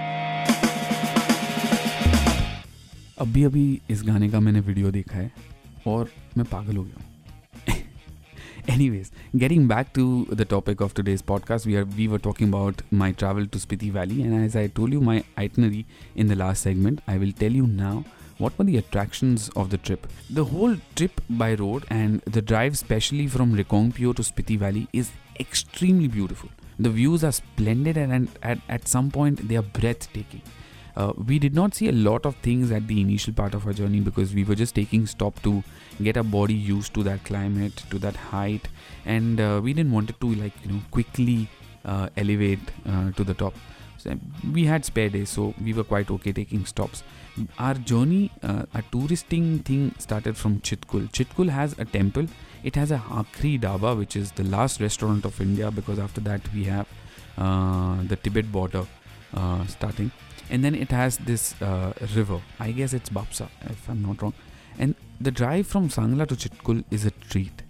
अभी 3.21 3.43
अभी 3.45 3.65
इस 3.91 4.03
गाने 4.07 4.29
का 4.31 4.41
मैंने 4.41 4.61
वीडियो 4.61 4.91
देखा 4.91 5.19
है 5.19 5.33
और 5.87 6.09
मैं 6.37 6.47
पागल 6.53 6.77
हो 6.77 6.85
गया 6.85 7.03
हूँ। 7.03 7.11
Anyways 8.91 9.11
getting 9.37 9.69
back 9.69 9.87
to 9.95 10.27
the 10.35 10.47
topic 10.51 10.83
of 10.83 10.95
today's 10.97 11.23
podcast 11.29 11.67
we 11.67 11.75
are 11.77 11.85
we 11.99 12.07
were 12.07 12.19
talking 12.25 12.49
about 12.51 12.83
my 12.95 13.13
travel 13.13 13.47
to 13.47 13.59
Spiti 13.59 13.91
valley 13.91 14.21
and 14.23 14.41
as 14.45 14.57
I 14.57 14.69
told 14.77 14.93
you 14.95 15.01
my 15.01 15.23
itinerary 15.39 15.85
in 16.17 16.29
the 16.29 16.33
last 16.43 16.65
segment 16.65 17.01
I 17.09 17.19
will 17.19 17.33
tell 17.39 17.57
you 17.57 17.67
now 17.67 18.03
what 18.43 18.59
were 18.59 18.65
the 18.65 18.77
attractions 18.77 19.49
of 19.55 19.71
the 19.71 19.79
trip. 19.79 20.07
The 20.29 20.45
whole 20.45 20.77
trip 20.97 21.21
by 21.43 21.55
road 21.55 21.85
and 21.89 22.21
the 22.23 22.43
drive, 22.43 22.73
especially 22.73 23.29
from 23.29 23.55
Rekongpio 23.55 24.17
to 24.17 24.23
Spiti 24.23 24.59
Valley, 24.59 24.89
is 24.93 25.13
extremely 25.39 26.09
beautiful. 26.09 26.51
The 26.79 26.91
views 26.91 27.23
are 27.23 27.33
splendid, 27.33 27.97
and 27.97 28.29
at, 28.43 28.59
at 28.69 28.89
some 28.89 29.11
point 29.11 29.49
they 29.49 29.57
are 29.57 29.69
breathtaking. 29.81 30.43
Uh, 30.97 31.13
we 31.27 31.39
did 31.39 31.55
not 31.55 31.75
see 31.75 31.89
a 31.89 31.93
lot 31.93 32.27
of 32.27 32.35
things 32.37 32.71
at 32.71 32.87
the 32.87 33.01
initial 33.01 33.33
part 33.33 33.55
of 33.55 33.67
our 33.67 33.73
journey 33.73 34.01
because 34.01 34.35
we 34.35 34.45
were 34.45 34.55
just 34.55 34.75
taking 34.75 35.07
stop 35.07 35.41
to 35.43 35.63
get 36.03 36.17
our 36.17 36.25
body 36.25 36.55
used 36.55 36.93
to 36.95 37.03
that 37.03 37.25
climate, 37.25 37.85
to 37.91 37.99
that 37.99 38.17
height, 38.17 38.69
and 39.07 39.41
uh, 39.41 39.61
we 39.63 39.73
didn't 39.73 39.93
want 39.93 40.11
it 40.11 40.21
to 40.21 40.35
like 40.35 40.53
you 40.65 40.73
know 40.73 40.81
quickly 40.91 41.49
uh, 41.85 42.09
elevate 42.17 42.75
uh, 42.87 43.11
to 43.13 43.25
the 43.25 43.35
top. 43.35 43.55
We 44.53 44.65
had 44.65 44.85
spare 44.85 45.09
days, 45.09 45.31
so 45.31 45.55
we 45.63 45.73
were 45.73 45.85
quite 45.85 46.11
okay 46.11 46.33
taking 46.33 46.67
stops. 46.67 47.03
Our 47.59 47.75
journey, 47.75 48.31
uh, 48.43 48.65
a 48.75 48.83
touristing 48.91 49.61
thing 49.61 49.95
started 49.99 50.37
from 50.37 50.61
Chitkul. 50.61 51.11
Chitkul 51.13 51.49
has 51.49 51.75
a 51.79 51.85
temple. 51.85 52.27
It 52.63 52.77
has 52.77 52.91
a 52.91 52.99
Akhri 52.99 53.61
Dhaba, 53.61 53.97
which 53.97 54.17
is 54.17 54.33
the 54.33 54.45
last 54.45 54.81
restaurant 54.81 55.25
of 55.25 55.41
India, 55.41 55.71
because 55.71 55.99
after 55.99 56.21
that 56.23 56.41
we 56.53 56.65
have 56.65 56.87
uh, 57.39 58.03
the 58.05 58.17
Tibet 58.17 58.51
border 58.53 58.87
uh, 59.35 59.67
starting, 59.67 60.11
and 60.51 60.65
then 60.65 60.75
it 60.75 60.91
has 60.91 61.19
this 61.19 61.61
uh, 61.63 61.93
river. 62.15 62.41
I 62.61 62.73
guess 62.73 62.93
it's 62.93 63.11
Baspa, 63.11 63.49
if 63.65 63.89
I'm 63.89 64.03
not 64.03 64.21
wrong. 64.21 64.35
And 64.79 64.95
the 65.21 65.31
drive 65.31 65.67
from 65.67 65.89
Sangla 65.89 66.27
to 66.29 66.35
Chitkul 66.35 66.85
is 66.91 67.05
a 67.05 67.11
treat. 67.11 67.63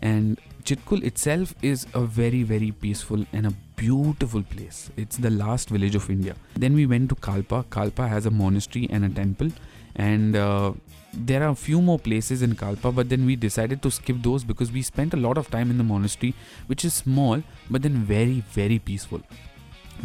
And 0.00 0.40
Chitkul 0.64 1.02
itself 1.02 1.54
is 1.62 1.86
a 1.94 2.00
very, 2.00 2.42
very 2.42 2.70
peaceful 2.72 3.24
and 3.32 3.46
a 3.46 3.52
beautiful 3.78 4.42
place. 4.42 4.90
It's 4.96 5.16
the 5.16 5.30
last 5.30 5.70
village 5.70 5.94
of 5.94 6.10
India. 6.10 6.34
Then 6.54 6.74
we 6.74 6.84
went 6.86 7.08
to 7.10 7.14
Kalpa. 7.14 7.64
Kalpa 7.70 8.08
has 8.08 8.26
a 8.26 8.30
monastery 8.30 8.88
and 8.90 9.04
a 9.04 9.08
temple, 9.08 9.50
and 9.94 10.36
uh, 10.36 10.72
there 11.14 11.42
are 11.42 11.50
a 11.50 11.54
few 11.54 11.80
more 11.80 11.98
places 11.98 12.42
in 12.42 12.54
Kalpa, 12.54 12.92
but 12.92 13.08
then 13.08 13.24
we 13.24 13.36
decided 13.36 13.82
to 13.82 13.90
skip 13.90 14.16
those 14.22 14.44
because 14.44 14.72
we 14.72 14.82
spent 14.82 15.14
a 15.14 15.16
lot 15.16 15.38
of 15.38 15.50
time 15.50 15.70
in 15.70 15.78
the 15.78 15.84
monastery, 15.84 16.34
which 16.66 16.84
is 16.84 16.94
small 16.94 17.42
but 17.70 17.82
then 17.82 17.94
very, 18.04 18.42
very 18.52 18.78
peaceful. 18.78 19.22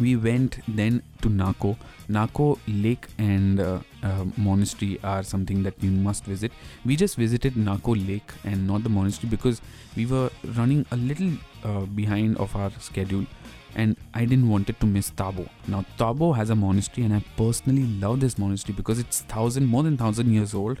We 0.00 0.16
went 0.16 0.58
then 0.66 1.02
to 1.22 1.28
Nako. 1.28 1.76
Nako 2.08 2.58
Lake 2.66 3.06
and 3.16 3.60
uh, 3.60 3.78
uh, 4.02 4.24
monastery 4.36 4.98
are 5.04 5.22
something 5.22 5.62
that 5.62 5.74
you 5.80 5.90
must 5.90 6.24
visit. 6.24 6.50
We 6.84 6.96
just 6.96 7.16
visited 7.16 7.54
Nako 7.54 7.94
Lake 8.08 8.32
and 8.42 8.66
not 8.66 8.82
the 8.82 8.88
monastery 8.88 9.30
because 9.30 9.60
we 9.94 10.06
were 10.06 10.30
running 10.56 10.84
a 10.90 10.96
little 10.96 11.30
uh, 11.62 11.86
behind 12.00 12.36
of 12.38 12.56
our 12.56 12.72
schedule 12.80 13.24
and 13.74 13.96
I 14.12 14.24
didn't 14.24 14.48
want 14.48 14.68
it 14.70 14.78
to 14.80 14.86
miss 14.86 15.10
Tabo. 15.10 15.48
Now 15.66 15.84
Tabo 15.98 16.34
has 16.36 16.50
a 16.50 16.54
monastery 16.54 17.04
and 17.04 17.14
I 17.14 17.24
personally 17.36 17.86
love 18.00 18.20
this 18.20 18.38
monastery 18.38 18.74
because 18.76 18.98
it's 18.98 19.20
thousand 19.22 19.66
more 19.66 19.82
than 19.82 19.96
thousand 19.96 20.32
years 20.32 20.54
old 20.54 20.78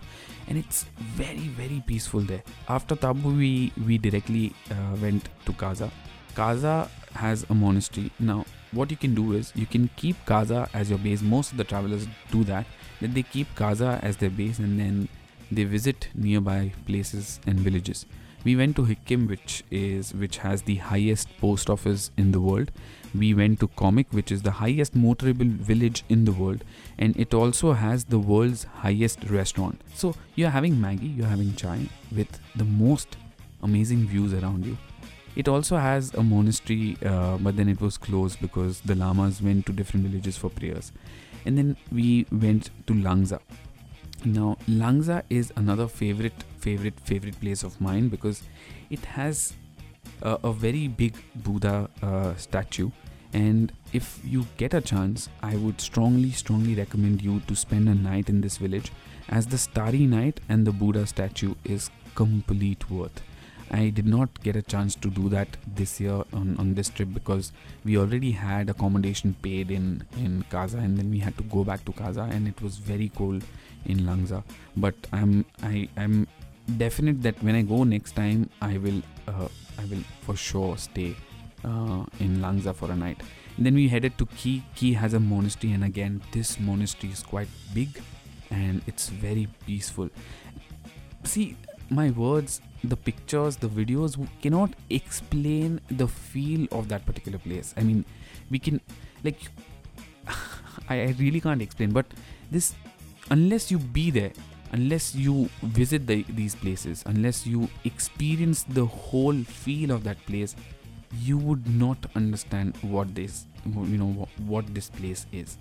and 0.48 0.58
it's 0.58 0.84
very 0.98 1.48
very 1.60 1.82
peaceful 1.86 2.20
there. 2.20 2.42
After 2.68 2.96
Tabo 2.96 3.36
we 3.36 3.72
we 3.86 3.98
directly 3.98 4.54
uh, 4.70 4.96
went 5.00 5.28
to 5.46 5.52
Kaza. 5.52 5.90
Kaza 6.34 6.88
has 7.14 7.46
a 7.48 7.54
monastery. 7.54 8.10
Now 8.18 8.44
what 8.72 8.90
you 8.90 8.96
can 8.96 9.14
do 9.14 9.32
is 9.32 9.52
you 9.54 9.66
can 9.66 9.88
keep 9.96 10.16
Kaza 10.26 10.68
as 10.74 10.90
your 10.90 10.98
base. 10.98 11.22
Most 11.22 11.52
of 11.52 11.58
the 11.58 11.64
travelers 11.64 12.06
do 12.30 12.44
that. 12.44 12.66
That 13.00 13.14
they 13.14 13.22
keep 13.22 13.54
Kaza 13.54 14.02
as 14.02 14.16
their 14.16 14.30
base 14.30 14.58
and 14.58 14.78
then 14.78 15.08
they 15.50 15.64
visit 15.64 16.08
nearby 16.14 16.72
places 16.86 17.40
and 17.46 17.58
villages. 17.58 18.06
We 18.44 18.56
went 18.56 18.76
to 18.76 18.82
Hikkim, 18.82 19.26
which 19.28 19.64
is 19.70 20.12
which 20.12 20.38
has 20.38 20.62
the 20.62 20.76
highest 20.76 21.28
post 21.38 21.70
office 21.70 22.10
in 22.16 22.32
the 22.32 22.40
world. 22.40 22.70
We 23.14 23.32
went 23.32 23.60
to 23.60 23.68
Komic, 23.68 24.06
which 24.10 24.30
is 24.30 24.42
the 24.42 24.50
highest 24.50 24.94
motorable 24.94 25.50
village 25.70 26.04
in 26.08 26.24
the 26.24 26.32
world, 26.32 26.64
and 26.98 27.16
it 27.16 27.32
also 27.32 27.72
has 27.72 28.04
the 28.04 28.18
world's 28.18 28.64
highest 28.64 29.24
restaurant. 29.30 29.80
So 29.94 30.14
you're 30.34 30.50
having 30.50 30.76
Maggi, 30.76 31.16
you're 31.16 31.26
having 31.26 31.54
chai 31.54 31.88
with 32.14 32.38
the 32.54 32.64
most 32.64 33.16
amazing 33.62 34.06
views 34.06 34.34
around 34.34 34.66
you. 34.66 34.76
It 35.36 35.48
also 35.48 35.76
has 35.76 36.12
a 36.14 36.22
monastery, 36.22 36.96
uh, 37.04 37.38
but 37.38 37.56
then 37.56 37.68
it 37.68 37.80
was 37.80 37.96
closed 37.96 38.40
because 38.40 38.80
the 38.82 38.94
lamas 38.94 39.42
went 39.42 39.66
to 39.66 39.72
different 39.72 40.06
villages 40.06 40.36
for 40.36 40.48
prayers. 40.48 40.92
And 41.44 41.58
then 41.58 41.76
we 41.90 42.26
went 42.30 42.70
to 42.86 42.92
Langza. 42.92 43.40
Now, 44.24 44.56
Langza 44.68 45.22
is 45.28 45.52
another 45.56 45.88
favorite, 45.88 46.44
favorite, 46.64 46.98
favorite 47.00 47.38
place 47.40 47.62
of 47.62 47.80
mine 47.80 48.08
because 48.08 48.42
it 48.90 49.04
has 49.04 49.54
a, 50.22 50.38
a 50.44 50.52
very 50.52 50.88
big 50.88 51.14
Buddha 51.36 51.88
uh, 52.02 52.34
statue. 52.36 52.90
And 53.32 53.72
if 53.92 54.20
you 54.24 54.46
get 54.56 54.74
a 54.74 54.80
chance, 54.80 55.28
I 55.42 55.56
would 55.56 55.80
strongly, 55.80 56.30
strongly 56.30 56.74
recommend 56.76 57.22
you 57.22 57.40
to 57.48 57.56
spend 57.56 57.88
a 57.88 57.94
night 57.94 58.28
in 58.28 58.40
this 58.40 58.58
village 58.58 58.92
as 59.28 59.46
the 59.46 59.58
Starry 59.58 60.06
Night 60.06 60.40
and 60.48 60.66
the 60.66 60.72
Buddha 60.72 61.06
statue 61.06 61.54
is 61.64 61.90
complete 62.14 62.90
worth. 62.90 63.22
I 63.70 63.88
did 63.88 64.06
not 64.06 64.40
get 64.42 64.56
a 64.56 64.62
chance 64.62 64.94
to 64.96 65.10
do 65.10 65.28
that 65.30 65.56
this 65.74 66.00
year 66.00 66.22
on, 66.32 66.56
on 66.58 66.74
this 66.74 66.90
trip 66.90 67.08
because 67.12 67.50
we 67.84 67.96
already 67.98 68.30
had 68.30 68.70
accommodation 68.70 69.34
paid 69.42 69.70
in 69.70 70.04
in 70.18 70.44
Kaza 70.50 70.78
and 70.84 70.98
then 70.98 71.10
we 71.10 71.18
had 71.18 71.36
to 71.38 71.44
go 71.54 71.64
back 71.64 71.84
to 71.86 71.92
Kaza 71.92 72.30
and 72.30 72.46
it 72.46 72.60
was 72.62 72.76
very 72.76 73.08
cold 73.16 73.42
in 73.86 74.00
Langza. 74.10 74.42
But 74.76 74.94
I'm 75.12 75.44
I 75.62 75.88
I'm 75.96 76.28
definite 76.78 77.22
that 77.22 77.42
when 77.42 77.54
I 77.54 77.62
go 77.62 77.84
next 77.84 78.16
time 78.16 78.50
I 78.60 78.78
will 78.78 79.02
uh, 79.28 79.48
I 79.78 79.84
will 79.90 80.02
for 80.22 80.36
sure 80.36 80.76
stay 80.76 81.16
uh, 81.64 82.04
in 82.20 82.38
Langza 82.38 82.74
for 82.74 82.90
a 82.90 82.96
night. 82.96 83.20
And 83.56 83.64
then 83.64 83.74
we 83.74 83.88
headed 83.88 84.18
to 84.18 84.26
Ki. 84.26 84.62
Ki 84.74 84.92
has 84.94 85.14
a 85.14 85.20
monastery 85.20 85.72
and 85.72 85.84
again 85.84 86.22
this 86.32 86.58
monastery 86.58 87.12
is 87.12 87.22
quite 87.22 87.48
big 87.72 88.00
and 88.50 88.82
it's 88.86 89.08
very 89.08 89.48
peaceful. 89.66 90.10
See 91.24 91.56
my 91.90 92.10
words 92.10 92.60
the 92.88 92.96
pictures, 92.96 93.56
the 93.56 93.68
videos 93.68 94.16
cannot 94.42 94.74
explain 94.90 95.80
the 95.90 96.06
feel 96.06 96.66
of 96.70 96.88
that 96.88 97.06
particular 97.06 97.38
place. 97.38 97.74
I 97.76 97.82
mean, 97.82 98.04
we 98.50 98.58
can 98.58 98.80
like 99.22 99.40
I, 100.88 101.00
I 101.00 101.14
really 101.18 101.40
can't 101.40 101.62
explain, 101.62 101.92
but 101.92 102.06
this 102.50 102.74
unless 103.30 103.70
you 103.70 103.78
be 103.78 104.10
there, 104.10 104.32
unless 104.74 105.14
you 105.14 105.48
visit 105.62 106.06
the, 106.06 106.24
these 106.30 106.54
places, 106.56 107.04
unless 107.06 107.46
you 107.46 107.68
experience 107.84 108.64
the 108.64 108.84
whole 108.84 109.40
feel 109.44 109.92
of 109.92 110.02
that 110.02 110.18
place, 110.26 110.56
you 111.20 111.38
would 111.38 111.66
not 111.68 111.98
understand 112.16 112.76
what 112.82 113.14
this 113.14 113.46
you 113.64 113.96
know 113.96 114.28
what, 114.46 114.74
this 114.74 114.90
place 114.90 115.26
is. 115.32 115.56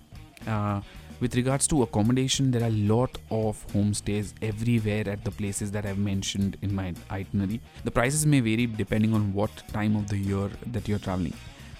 Uh, 0.47 0.81
with 1.19 1.35
regards 1.35 1.67
to 1.67 1.83
accommodation, 1.83 2.51
there 2.51 2.63
are 2.63 2.73
a 2.73 2.79
lot 2.93 3.17
of 3.31 3.65
homestays 3.67 4.33
everywhere 4.41 5.07
at 5.07 5.23
the 5.23 5.31
places 5.31 5.71
that 5.71 5.85
I've 5.85 5.99
mentioned 5.99 6.57
in 6.63 6.75
my 6.75 6.93
itinerary. 7.11 7.61
The 7.83 7.91
prices 7.91 8.25
may 8.25 8.39
vary 8.39 8.65
depending 8.65 9.13
on 9.13 9.31
what 9.31 9.51
time 9.71 9.95
of 9.95 10.09
the 10.09 10.17
year 10.17 10.49
that 10.71 10.87
you're 10.87 10.99
traveling. 10.99 11.33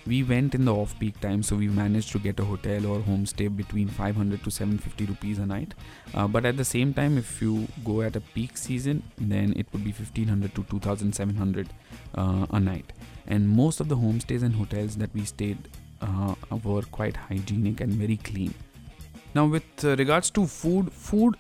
We 0.06 0.24
went 0.24 0.54
in 0.54 0.66
the 0.66 0.74
off 0.74 0.98
peak 1.00 1.20
time, 1.22 1.44
so 1.44 1.56
we 1.56 1.68
managed 1.70 2.12
to 2.12 2.20
get 2.20 2.40
a 2.40 2.44
hotel 2.44 2.86
or 2.86 3.00
homestay 3.00 3.56
between 3.56 3.88
500 3.88 4.44
to 4.44 4.52
750 4.52 5.06
rupees 5.06 5.40
a 5.40 5.46
night. 5.46 5.74
Uh, 6.14 6.28
but 6.28 6.46
at 6.46 6.58
the 6.58 6.66
same 6.66 6.94
time, 6.94 7.18
if 7.18 7.42
you 7.42 7.68
go 7.86 8.02
at 8.02 8.16
a 8.18 8.22
peak 8.22 8.58
season, 8.58 9.02
then 9.18 9.54
it 9.56 9.66
would 9.72 9.84
be 9.84 9.92
1500 9.92 10.54
to 10.56 10.64
2700 10.64 11.70
uh, 12.16 12.46
a 12.52 12.60
night. 12.60 12.92
And 13.28 13.48
most 13.48 13.80
of 13.80 13.88
the 13.88 13.96
homestays 13.96 14.44
and 14.44 14.54
hotels 14.54 14.98
that 14.98 15.14
we 15.14 15.24
stayed 15.24 15.70
uh, 16.02 16.36
were 16.64 16.82
quite 16.82 17.16
hygienic 17.16 17.80
and 17.80 17.94
very 17.94 18.18
clean. 18.18 18.54
Now, 19.34 19.46
with 19.46 19.64
uh, 19.84 19.96
regards 19.96 20.30
to 20.32 20.46
food, 20.46 20.92
food 20.92 21.36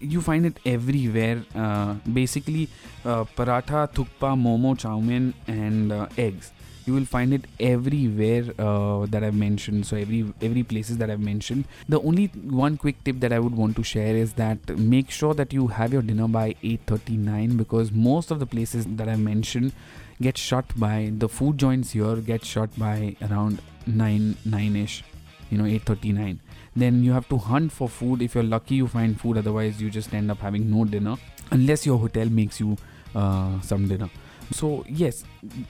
you 0.00 0.20
find 0.20 0.46
it 0.46 0.58
everywhere. 0.66 1.44
Uh, 1.54 1.94
basically, 2.12 2.68
uh, 3.04 3.24
paratha, 3.24 3.88
thukpa, 3.92 4.34
momo, 4.36 4.78
chow 4.78 5.00
mein, 5.00 5.34
and 5.46 5.92
uh, 5.92 6.06
eggs. 6.18 6.52
You 6.86 6.94
will 6.94 7.04
find 7.04 7.34
it 7.34 7.44
everywhere 7.58 8.44
uh, 8.58 9.06
that 9.06 9.24
I've 9.24 9.34
mentioned. 9.34 9.86
So 9.86 9.96
every 9.96 10.20
every 10.40 10.62
places 10.62 10.98
that 10.98 11.10
I've 11.10 11.20
mentioned. 11.20 11.64
The 11.88 12.00
only 12.00 12.26
one 12.60 12.76
quick 12.76 13.02
tip 13.04 13.20
that 13.20 13.32
I 13.32 13.40
would 13.40 13.56
want 13.56 13.76
to 13.76 13.82
share 13.82 14.16
is 14.16 14.34
that 14.34 14.78
make 14.78 15.10
sure 15.10 15.34
that 15.34 15.52
you 15.52 15.66
have 15.78 15.92
your 15.92 16.02
dinner 16.02 16.28
by 16.28 16.46
8:39 16.62 17.56
because 17.56 17.92
most 17.92 18.30
of 18.30 18.38
the 18.38 18.46
places 18.46 18.86
that 19.02 19.08
I've 19.08 19.24
mentioned 19.28 19.72
get 20.20 20.38
shut 20.38 20.64
by 20.76 21.12
the 21.24 21.28
food 21.28 21.58
joints 21.58 21.90
here 21.92 22.16
get 22.16 22.44
shut 22.44 22.78
by 22.78 23.16
around 23.28 23.60
9 23.86 24.36
9ish 24.48 25.02
you 25.50 25.58
know 25.58 25.64
8:39 25.64 26.38
then 26.84 27.02
you 27.04 27.12
have 27.12 27.28
to 27.28 27.38
hunt 27.38 27.72
for 27.72 27.88
food 27.88 28.22
if 28.22 28.34
you're 28.34 28.44
lucky 28.44 28.76
you 28.76 28.88
find 28.88 29.20
food 29.20 29.38
otherwise 29.38 29.80
you 29.80 29.90
just 29.90 30.14
end 30.14 30.30
up 30.30 30.38
having 30.38 30.70
no 30.70 30.84
dinner 30.84 31.16
unless 31.50 31.86
your 31.86 31.98
hotel 31.98 32.28
makes 32.28 32.60
you 32.60 32.76
uh, 33.14 33.60
some 33.60 33.88
dinner 33.88 34.08
so 34.52 34.84
yes 34.88 35.24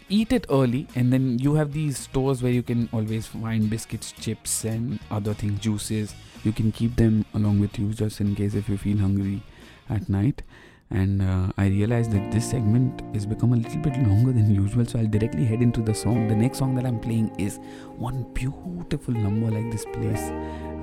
eat 0.09 0.33
it 0.33 0.47
early 0.51 0.87
and 0.95 1.13
then 1.13 1.39
you 1.39 1.55
have 1.55 1.73
these 1.73 1.99
stores 1.99 2.43
where 2.43 2.53
you 2.53 2.63
can 2.63 2.89
always 2.93 3.27
find 3.27 3.71
biscuits 3.71 4.13
chips 4.13 4.65
and 4.65 4.99
other 5.11 5.35
things 5.35 5.61
juices. 5.61 6.15
You 6.45 6.53
can 6.53 6.73
keep 6.73 6.97
them 6.97 7.25
along 7.35 7.61
with 7.61 7.79
you 7.79 7.93
just 7.93 8.21
in 8.21 8.35
case 8.35 8.55
if 8.55 8.69
you 8.69 8.77
feel 8.79 8.99
hungry 8.99 9.43
at 9.91 10.09
night. 10.09 10.43
And 10.91 11.21
uh, 11.21 11.51
i 11.57 11.67
realized 11.67 12.13
that 12.13 12.31
this 12.31 12.49
segment 12.49 13.03
has 13.13 13.27
become 13.27 13.53
a 13.53 13.57
little 13.57 13.81
bit 13.81 13.97
longer 14.07 14.31
than 14.31 14.55
usual 14.55 14.85
so 14.85 15.01
i'll 15.01 15.07
directly 15.07 15.45
head 15.45 15.61
into 15.61 15.83
the 15.83 15.95
song. 15.95 16.29
The 16.29 16.37
next 16.37 16.59
song 16.59 16.77
that 16.77 16.87
i'm 16.87 17.01
playing 17.01 17.35
is 17.39 17.59
one 17.97 18.23
beautiful 18.35 19.15
number 19.15 19.51
like 19.51 19.71
this 19.73 19.85
place. 19.87 20.31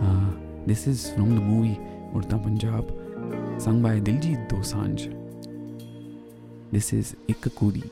Uh, 0.02 0.32
this 0.66 0.88
is 0.88 1.12
from 1.12 1.36
the 1.36 1.42
movie 1.42 1.80
Udta 2.14 2.42
Punjab 2.42 2.92
sung 3.58 3.82
by 3.82 4.00
diljit 4.00 4.50
dosanjh 4.50 5.23
This 6.74 6.92
is 6.92 7.16
Ikkakudi. 7.28 7.88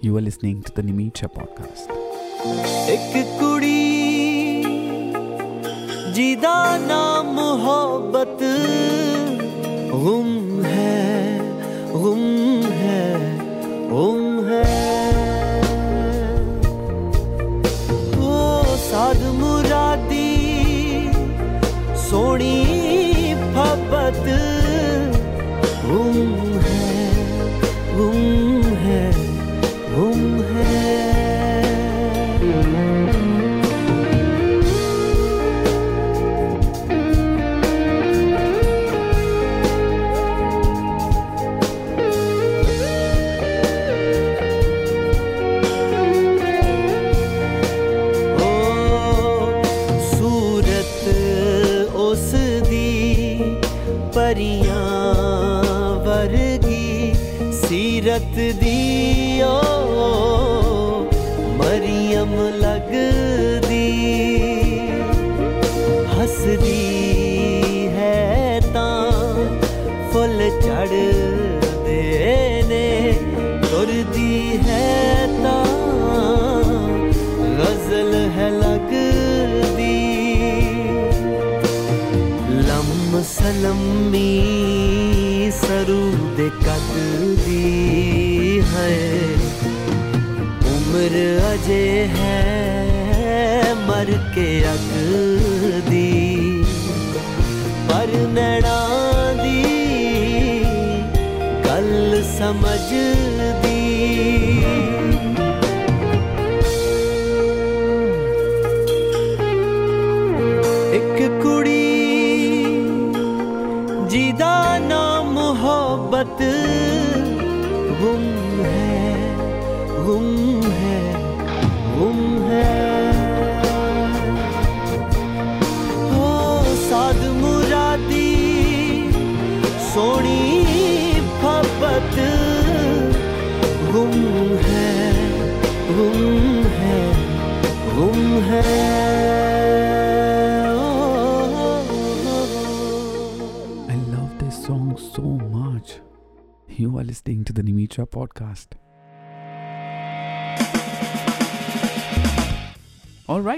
You 0.00 0.16
are 0.16 0.20
listening 0.20 0.62
to 0.62 0.72
the 0.72 0.82
Nimitra 0.88 1.28
podcast. 1.36 1.88
एक 2.92 3.14
कुड़ी 3.40 3.82
जिदा 6.14 6.58
नाम 6.86 7.34
मोहब्बत 7.38 8.38
गुम 10.04 10.30
है 10.74 11.02
गुम 12.04 12.22
है 12.82 13.02
गुम 13.90 14.25
मज़े 91.66 92.02
हैं 92.08 93.74
मर 93.86 94.10
के 94.34 94.46
अब 94.64 94.85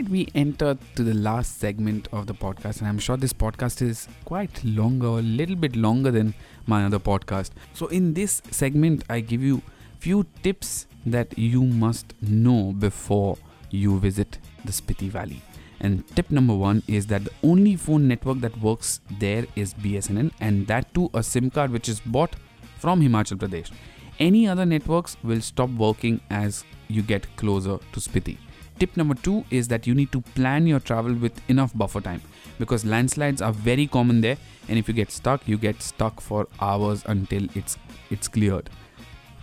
We 0.09 0.29
enter 0.35 0.79
to 0.97 1.05
the 1.05 1.13
last 1.13 1.59
segment 1.59 2.09
of 2.13 2.27
the 2.27 2.33
podcast, 2.33 2.79
and 2.79 2.89
I'm 2.89 2.99
sure 2.99 3.19
this 3.19 3.35
podcast 3.35 3.83
is 3.83 4.09
quite 4.25 4.65
longer, 4.65 5.07
a 5.07 5.23
little 5.23 5.55
bit 5.55 5.77
longer 5.77 6.11
than 6.11 6.33
my 6.67 6.87
other 6.87 6.99
podcast. 6.99 7.51
So, 7.75 7.89
in 7.89 8.15
this 8.15 8.41
segment, 8.51 9.05
I 9.11 9.21
give 9.21 9.43
you 9.43 9.61
few 9.99 10.25
tips 10.43 10.87
that 11.05 11.39
you 11.39 11.63
must 11.63 12.15
know 12.23 12.73
before 12.73 13.37
you 13.71 13.99
visit 13.99 14.39
the 14.65 14.73
Spiti 14.73 15.11
Valley. 15.11 15.43
And 15.81 16.07
tip 16.17 16.31
number 16.31 16.55
one 16.55 16.83
is 16.89 17.07
that 17.09 17.25
the 17.25 17.33
only 17.43 17.77
phone 17.77 18.09
network 18.09 18.41
that 18.41 18.59
works 18.63 19.01
there 19.19 19.45
is 19.57 19.75
BSNL, 19.75 20.33
and 20.41 20.67
that 20.69 20.93
too 20.95 21.11
a 21.13 21.23
SIM 21.23 21.51
card 21.51 21.71
which 21.71 21.89
is 21.89 22.01
bought 22.01 22.35
from 22.79 23.03
Himachal 23.03 23.37
Pradesh. 23.37 23.71
Any 24.19 24.49
other 24.49 24.65
networks 24.65 25.19
will 25.23 25.43
stop 25.43 25.69
working 25.71 26.23
as 26.31 26.65
you 26.89 27.03
get 27.03 27.37
closer 27.37 27.79
to 27.93 28.01
Spiti. 28.01 28.39
Tip 28.80 28.96
number 28.98 29.16
two 29.16 29.46
is 29.52 29.68
that 29.68 29.88
you 29.88 29.94
need 29.94 30.12
to 30.12 30.22
plan 30.36 30.68
your 30.68 30.80
travel 30.80 31.14
with 31.14 31.42
enough 31.50 31.72
buffer 31.76 32.02
time 32.02 32.22
because 32.60 32.84
landslides 32.84 33.42
are 33.42 33.52
very 33.52 33.86
common 33.88 34.22
there, 34.22 34.38
and 34.68 34.80
if 34.80 34.88
you 34.88 34.94
get 34.94 35.12
stuck, 35.12 35.48
you 35.48 35.58
get 35.58 35.82
stuck 35.82 36.20
for 36.20 36.48
hours 36.60 37.04
until 37.08 37.48
it's 37.56 37.78
it's 38.10 38.28
cleared. 38.28 38.70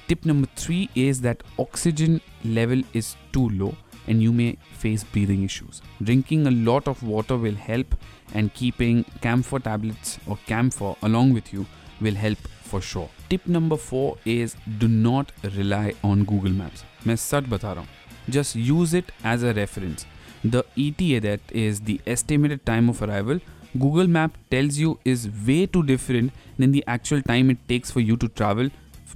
Tip 0.08 0.24
number 0.24 0.48
three 0.56 0.90
is 0.94 1.20
that 1.20 1.42
oxygen 1.58 2.20
level 2.44 2.82
is 2.92 3.14
too 3.32 3.48
low 3.50 3.74
and 4.08 4.22
you 4.22 4.32
may 4.32 4.56
face 4.72 5.04
breathing 5.04 5.44
issues. 5.44 5.80
Drinking 6.02 6.46
a 6.48 6.50
lot 6.50 6.88
of 6.88 7.02
water 7.02 7.36
will 7.36 7.54
help, 7.54 7.94
and 8.34 8.52
keeping 8.54 9.04
camphor 9.20 9.60
tablets 9.60 10.18
or 10.26 10.38
camphor 10.46 10.96
along 11.02 11.32
with 11.34 11.52
you 11.52 11.66
will 12.00 12.14
help 12.14 12.38
for 12.62 12.80
sure. 12.80 13.08
Tip 13.28 13.46
number 13.46 13.76
four 13.76 14.16
is 14.24 14.56
do 14.78 14.88
not 14.88 15.32
rely 15.56 15.94
on 16.02 16.24
Google 16.24 16.52
Maps. 16.62 16.84
मैं 17.06 17.16
सच 17.16 17.44
बता 17.48 17.72
रहा 17.72 17.82
हूँ 17.82 17.93
just 18.29 18.55
use 18.55 18.93
it 18.93 19.11
as 19.23 19.43
a 19.43 19.53
reference. 19.53 20.05
The 20.43 20.63
ETA 20.77 21.19
that 21.21 21.39
is 21.51 21.81
the 21.81 21.99
estimated 22.05 22.65
time 22.65 22.89
of 22.89 23.01
arrival 23.01 23.39
Google 23.77 24.07
Map 24.07 24.37
tells 24.49 24.77
you 24.77 24.99
is 25.03 25.29
way 25.45 25.65
too 25.65 25.83
different 25.83 26.31
than 26.57 26.71
the 26.71 26.83
actual 26.87 27.21
time 27.21 27.49
it 27.49 27.57
takes 27.67 27.91
for 27.91 27.99
you 27.99 28.15
to 28.17 28.29
travel 28.29 28.69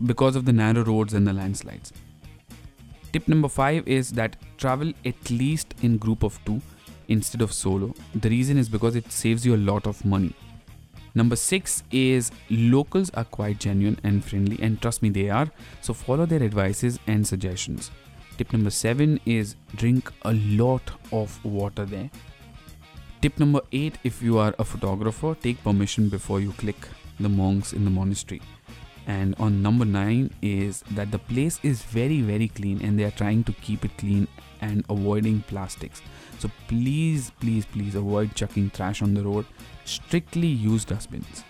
because 0.06 0.36
of 0.36 0.43
the 0.43 0.52
narrow 0.52 0.84
roads 0.84 1.13
and 1.13 1.26
the 1.26 1.32
landslides. 1.32 1.93
Tip 3.13 3.28
number 3.30 3.48
5 3.48 3.88
is 3.88 4.12
that 4.12 4.36
travel 4.58 4.91
at 5.06 5.30
least 5.30 5.76
in 5.82 5.98
group 5.98 6.24
of 6.24 6.38
2 6.45 6.62
instead 7.08 7.41
of 7.41 7.54
solo. 7.54 7.93
The 8.13 8.30
reason 8.30 8.58
is 8.58 8.67
because 8.67 8.98
it 8.98 9.10
saves 9.12 9.45
you 9.45 9.56
a 9.56 9.63
lot 9.72 9.88
of 9.88 10.04
money. 10.04 10.36
Number 11.15 11.38
6 11.38 11.84
is 11.91 12.32
locals 12.50 13.10
are 13.12 13.24
quite 13.24 13.60
genuine 13.60 13.98
and 14.04 14.24
friendly 14.24 14.60
and 14.62 14.82
trust 14.82 15.02
me 15.02 15.10
they 15.10 15.30
are 15.30 15.50
so 15.82 15.93
follow 15.93 16.26
their 16.26 16.43
advices 16.43 17.00
and 17.08 17.26
suggestions. 17.26 17.91
Tip 18.39 18.54
number 18.54 18.69
7 18.69 19.19
is 19.25 19.58
drink 19.75 20.10
a 20.21 20.32
lot 20.32 20.91
of 21.12 21.43
water 21.43 21.84
there. 21.84 22.10
Tip 23.21 23.38
number 23.38 23.60
8 23.73 23.97
if 24.06 24.21
you 24.21 24.38
are 24.38 24.56
a 24.58 24.63
photographer, 24.63 25.36
take 25.36 25.62
permission 25.62 26.08
before 26.08 26.39
you 26.39 26.54
click 26.54 26.88
the 27.19 27.28
monks 27.28 27.73
in 27.73 27.84
the 27.84 27.91
monastery. 27.91 28.41
And 29.08 29.36
on 29.39 29.62
number 29.62 29.84
9 29.84 30.34
is 30.41 30.86
that 30.91 31.12
the 31.12 31.19
place 31.19 31.60
is 31.63 31.82
very, 31.82 32.21
very 32.21 32.47
clean 32.47 32.82
and 32.82 32.97
they 32.97 33.04
are 33.04 33.12
trying 33.12 33.43
to 33.43 33.52
keep 33.52 33.84
it 33.84 33.97
clean 33.97 34.25
and 34.62 34.86
avoiding 34.89 35.41
plastics. 35.41 36.02
So 36.38 36.49
please, 36.69 37.34
please, 37.41 37.65
please 37.65 37.95
avoid 37.95 38.36
chucking 38.36 38.69
trash 38.69 39.02
on 39.02 39.15
the 39.15 39.23
road. 39.25 39.47
Strictly 39.84 40.47
use 40.47 40.86
dustbins. 40.86 41.43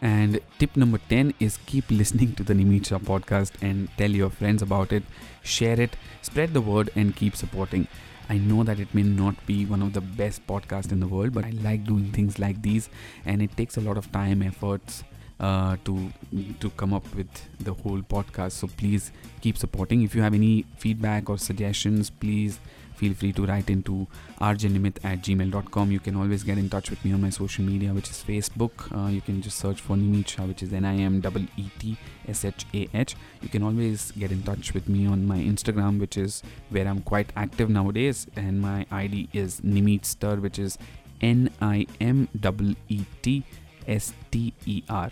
And 0.00 0.40
tip 0.58 0.76
number 0.76 0.98
10 1.08 1.34
is 1.40 1.58
keep 1.66 1.90
listening 1.90 2.34
to 2.36 2.44
the 2.44 2.54
Nimeet 2.54 2.86
Shah 2.86 2.98
podcast 2.98 3.52
and 3.60 3.88
tell 3.96 4.10
your 4.10 4.30
friends 4.30 4.62
about 4.62 4.92
it, 4.92 5.02
share 5.42 5.80
it, 5.80 5.96
spread 6.22 6.54
the 6.54 6.60
word, 6.60 6.90
and 6.94 7.16
keep 7.16 7.34
supporting. 7.34 7.88
I 8.28 8.38
know 8.38 8.62
that 8.62 8.78
it 8.78 8.94
may 8.94 9.02
not 9.02 9.44
be 9.46 9.64
one 9.64 9.82
of 9.82 9.94
the 9.94 10.00
best 10.00 10.46
podcasts 10.46 10.92
in 10.92 11.00
the 11.00 11.08
world, 11.08 11.32
but 11.32 11.44
I 11.44 11.50
like 11.50 11.84
doing 11.84 12.12
things 12.12 12.38
like 12.38 12.62
these, 12.62 12.90
and 13.24 13.42
it 13.42 13.56
takes 13.56 13.76
a 13.76 13.80
lot 13.80 13.96
of 13.96 14.12
time, 14.12 14.42
efforts 14.42 15.02
uh, 15.40 15.76
to 15.84 16.12
to 16.60 16.70
come 16.70 16.92
up 16.92 17.14
with 17.14 17.28
the 17.58 17.72
whole 17.72 18.02
podcast. 18.02 18.52
So 18.52 18.66
please 18.66 19.12
keep 19.40 19.56
supporting. 19.56 20.02
If 20.02 20.14
you 20.14 20.22
have 20.22 20.34
any 20.34 20.66
feedback 20.76 21.30
or 21.30 21.38
suggestions, 21.38 22.10
please 22.10 22.60
feel 22.98 23.14
free 23.14 23.32
to 23.32 23.46
write 23.46 23.70
into 23.70 24.06
rjnimeet 24.40 24.98
at 25.04 25.22
gmail.com. 25.22 25.92
You 25.92 26.00
can 26.00 26.16
always 26.16 26.42
get 26.42 26.58
in 26.58 26.68
touch 26.68 26.90
with 26.90 27.04
me 27.04 27.12
on 27.12 27.20
my 27.20 27.30
social 27.30 27.64
media, 27.64 27.92
which 27.92 28.10
is 28.10 28.22
Facebook. 28.28 28.86
Uh, 28.96 29.08
you 29.08 29.20
can 29.20 29.40
just 29.40 29.58
search 29.58 29.80
for 29.80 29.96
Nimeet 29.96 30.28
Shah, 30.28 30.46
which 30.46 30.62
is 30.62 30.72
N 30.72 30.84
I 30.84 30.96
M 30.96 31.22
E 31.24 31.48
E 31.56 31.70
T 31.78 31.96
S 32.26 32.44
H 32.44 32.66
A 32.74 32.88
H. 32.92 33.16
You 33.42 33.48
can 33.48 33.62
always 33.62 34.10
get 34.12 34.32
in 34.32 34.42
touch 34.42 34.74
with 34.74 34.88
me 34.88 35.06
on 35.06 35.26
my 35.26 35.38
Instagram, 35.38 36.00
which 36.00 36.16
is 36.16 36.42
where 36.70 36.86
I'm 36.88 37.02
quite 37.02 37.32
active 37.36 37.70
nowadays, 37.70 38.26
and 38.36 38.60
my 38.60 38.86
ID 38.90 39.28
is 39.32 39.60
Nimeetster, 39.60 40.40
which 40.40 40.58
is 40.58 40.78
N 41.20 41.50
I 41.60 41.86
M 42.00 42.28
E 42.34 42.76
E 42.88 43.04
T 43.22 43.44
S 43.86 44.12
T 44.30 44.52
E 44.66 44.82
R. 44.88 45.10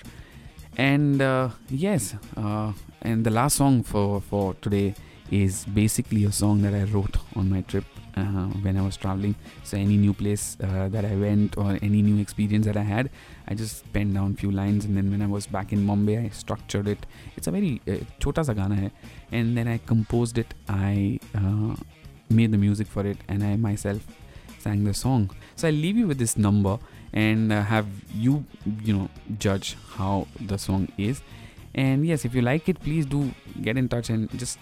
And 0.77 1.23
uh, 1.23 1.51
yes, 1.71 2.15
uh, 2.37 2.73
and 3.01 3.25
the 3.25 3.31
last 3.31 3.57
song 3.57 3.83
for 3.83 4.21
for 4.21 4.55
today 4.55 4.95
is 5.31 5.65
basically 5.67 6.25
a 6.25 6.33
song 6.33 6.63
that 6.63 6.75
I 6.75 6.85
wrote 6.85 7.17
on 7.35 7.51
my 7.51 7.63
trip 7.63 7.85
uh, 8.17 8.47
when 8.63 8.77
I 8.77 8.83
was 8.83 8.97
traveling. 8.97 9.35
So 9.65 9.77
any 9.77 9.97
new 9.97 10.15
place 10.15 10.57
uh, 10.63 10.89
that 10.89 11.05
I 11.05 11.15
went 11.17 11.57
or 11.57 11.79
any 11.83 12.03
new 12.03 12.21
experience 12.21 12.67
that 12.67 12.77
I 12.77 12.83
had, 12.83 13.11
I 13.49 13.55
just 13.55 13.91
penned 13.93 14.15
down 14.15 14.37
few 14.37 14.51
lines, 14.51 14.85
and 14.85 14.97
then 14.97 15.11
when 15.11 15.23
I 15.23 15.27
was 15.27 15.47
back 15.47 15.73
in 15.73 15.87
Mumbai, 15.87 16.27
I 16.27 16.29
structured 16.31 16.89
it. 16.89 17.07
It's 17.37 17.47
a 17.47 17.51
very 17.51 17.81
uh, 17.89 18.05
chota 18.19 18.45
sa 18.45 18.53
gana 18.53 18.77
hai, 18.77 18.91
and 19.33 19.57
then 19.57 19.69
I 19.69 19.79
composed 19.79 20.39
it. 20.39 20.55
I 20.69 21.21
uh, 21.35 21.77
made 22.31 22.53
the 22.53 22.59
music 22.59 22.87
for 22.87 23.07
it, 23.07 23.19
and 23.29 23.43
I 23.45 23.57
myself 23.57 24.03
sang 24.59 24.85
the 24.85 24.95
song. 24.95 25.31
So 25.55 25.69
I'll 25.69 25.75
leave 25.75 25.97
you 25.97 26.07
with 26.07 26.19
this 26.19 26.37
number 26.37 26.79
and 27.13 27.53
uh, 27.53 27.63
have 27.63 27.87
you, 28.13 28.45
you 28.83 28.93
know, 28.93 29.09
judge 29.39 29.77
how 29.95 30.27
the 30.41 30.59
song 30.59 30.89
is. 30.99 31.23
And 31.75 32.07
yes, 32.07 32.25
if 32.25 32.35
you 32.35 32.43
like 32.43 32.69
it, 32.69 32.81
please 32.81 33.07
do 33.07 33.33
get 33.63 33.77
in 33.77 33.89
touch 33.89 34.11
and 34.11 34.31
just 34.39 34.59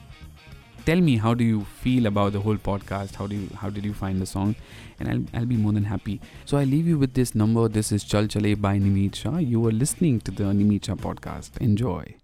tell 0.84 1.00
me 1.00 1.16
how 1.16 1.34
do 1.34 1.44
you 1.44 1.64
feel 1.82 2.06
about 2.06 2.32
the 2.32 2.40
whole 2.40 2.56
podcast? 2.56 3.14
How 3.14 3.26
do 3.26 3.36
you 3.36 3.48
how 3.60 3.70
did 3.70 3.84
you 3.84 3.94
find 3.94 4.20
the 4.20 4.26
song? 4.26 4.54
And 5.00 5.08
I'll, 5.08 5.40
I'll 5.40 5.46
be 5.46 5.56
more 5.56 5.72
than 5.72 5.84
happy. 5.84 6.20
So 6.44 6.56
I 6.58 6.64
leave 6.64 6.86
you 6.86 6.98
with 6.98 7.14
this 7.14 7.34
number. 7.34 7.68
This 7.68 7.92
is 7.92 8.04
Chal 8.04 8.26
Chale 8.26 8.54
by 8.56 8.78
Nimeet 8.78 9.48
you 9.50 9.66
are 9.66 9.72
listening 9.72 10.20
to 10.20 10.30
the 10.30 10.44
Nimeet 10.44 10.88
podcast. 11.06 11.58
Enjoy. 11.58 12.14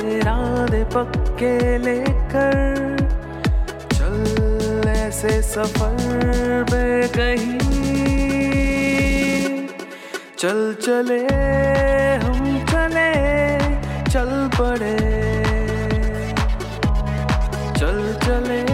इरादे 0.00 0.84
पक्के 0.94 1.78
लेकर 1.78 2.96
चल 3.92 4.88
ऐसे 4.88 5.42
सफ़र 5.42 6.64
में 6.72 7.08
कहीं। 7.08 7.58
चल 10.38 10.60
चले 10.82 11.20
हम 12.24 12.44
चले, 12.70 13.10
चल 14.10 14.30
पड़े। 14.58 14.96
चल 17.78 17.98
चले 18.24 18.67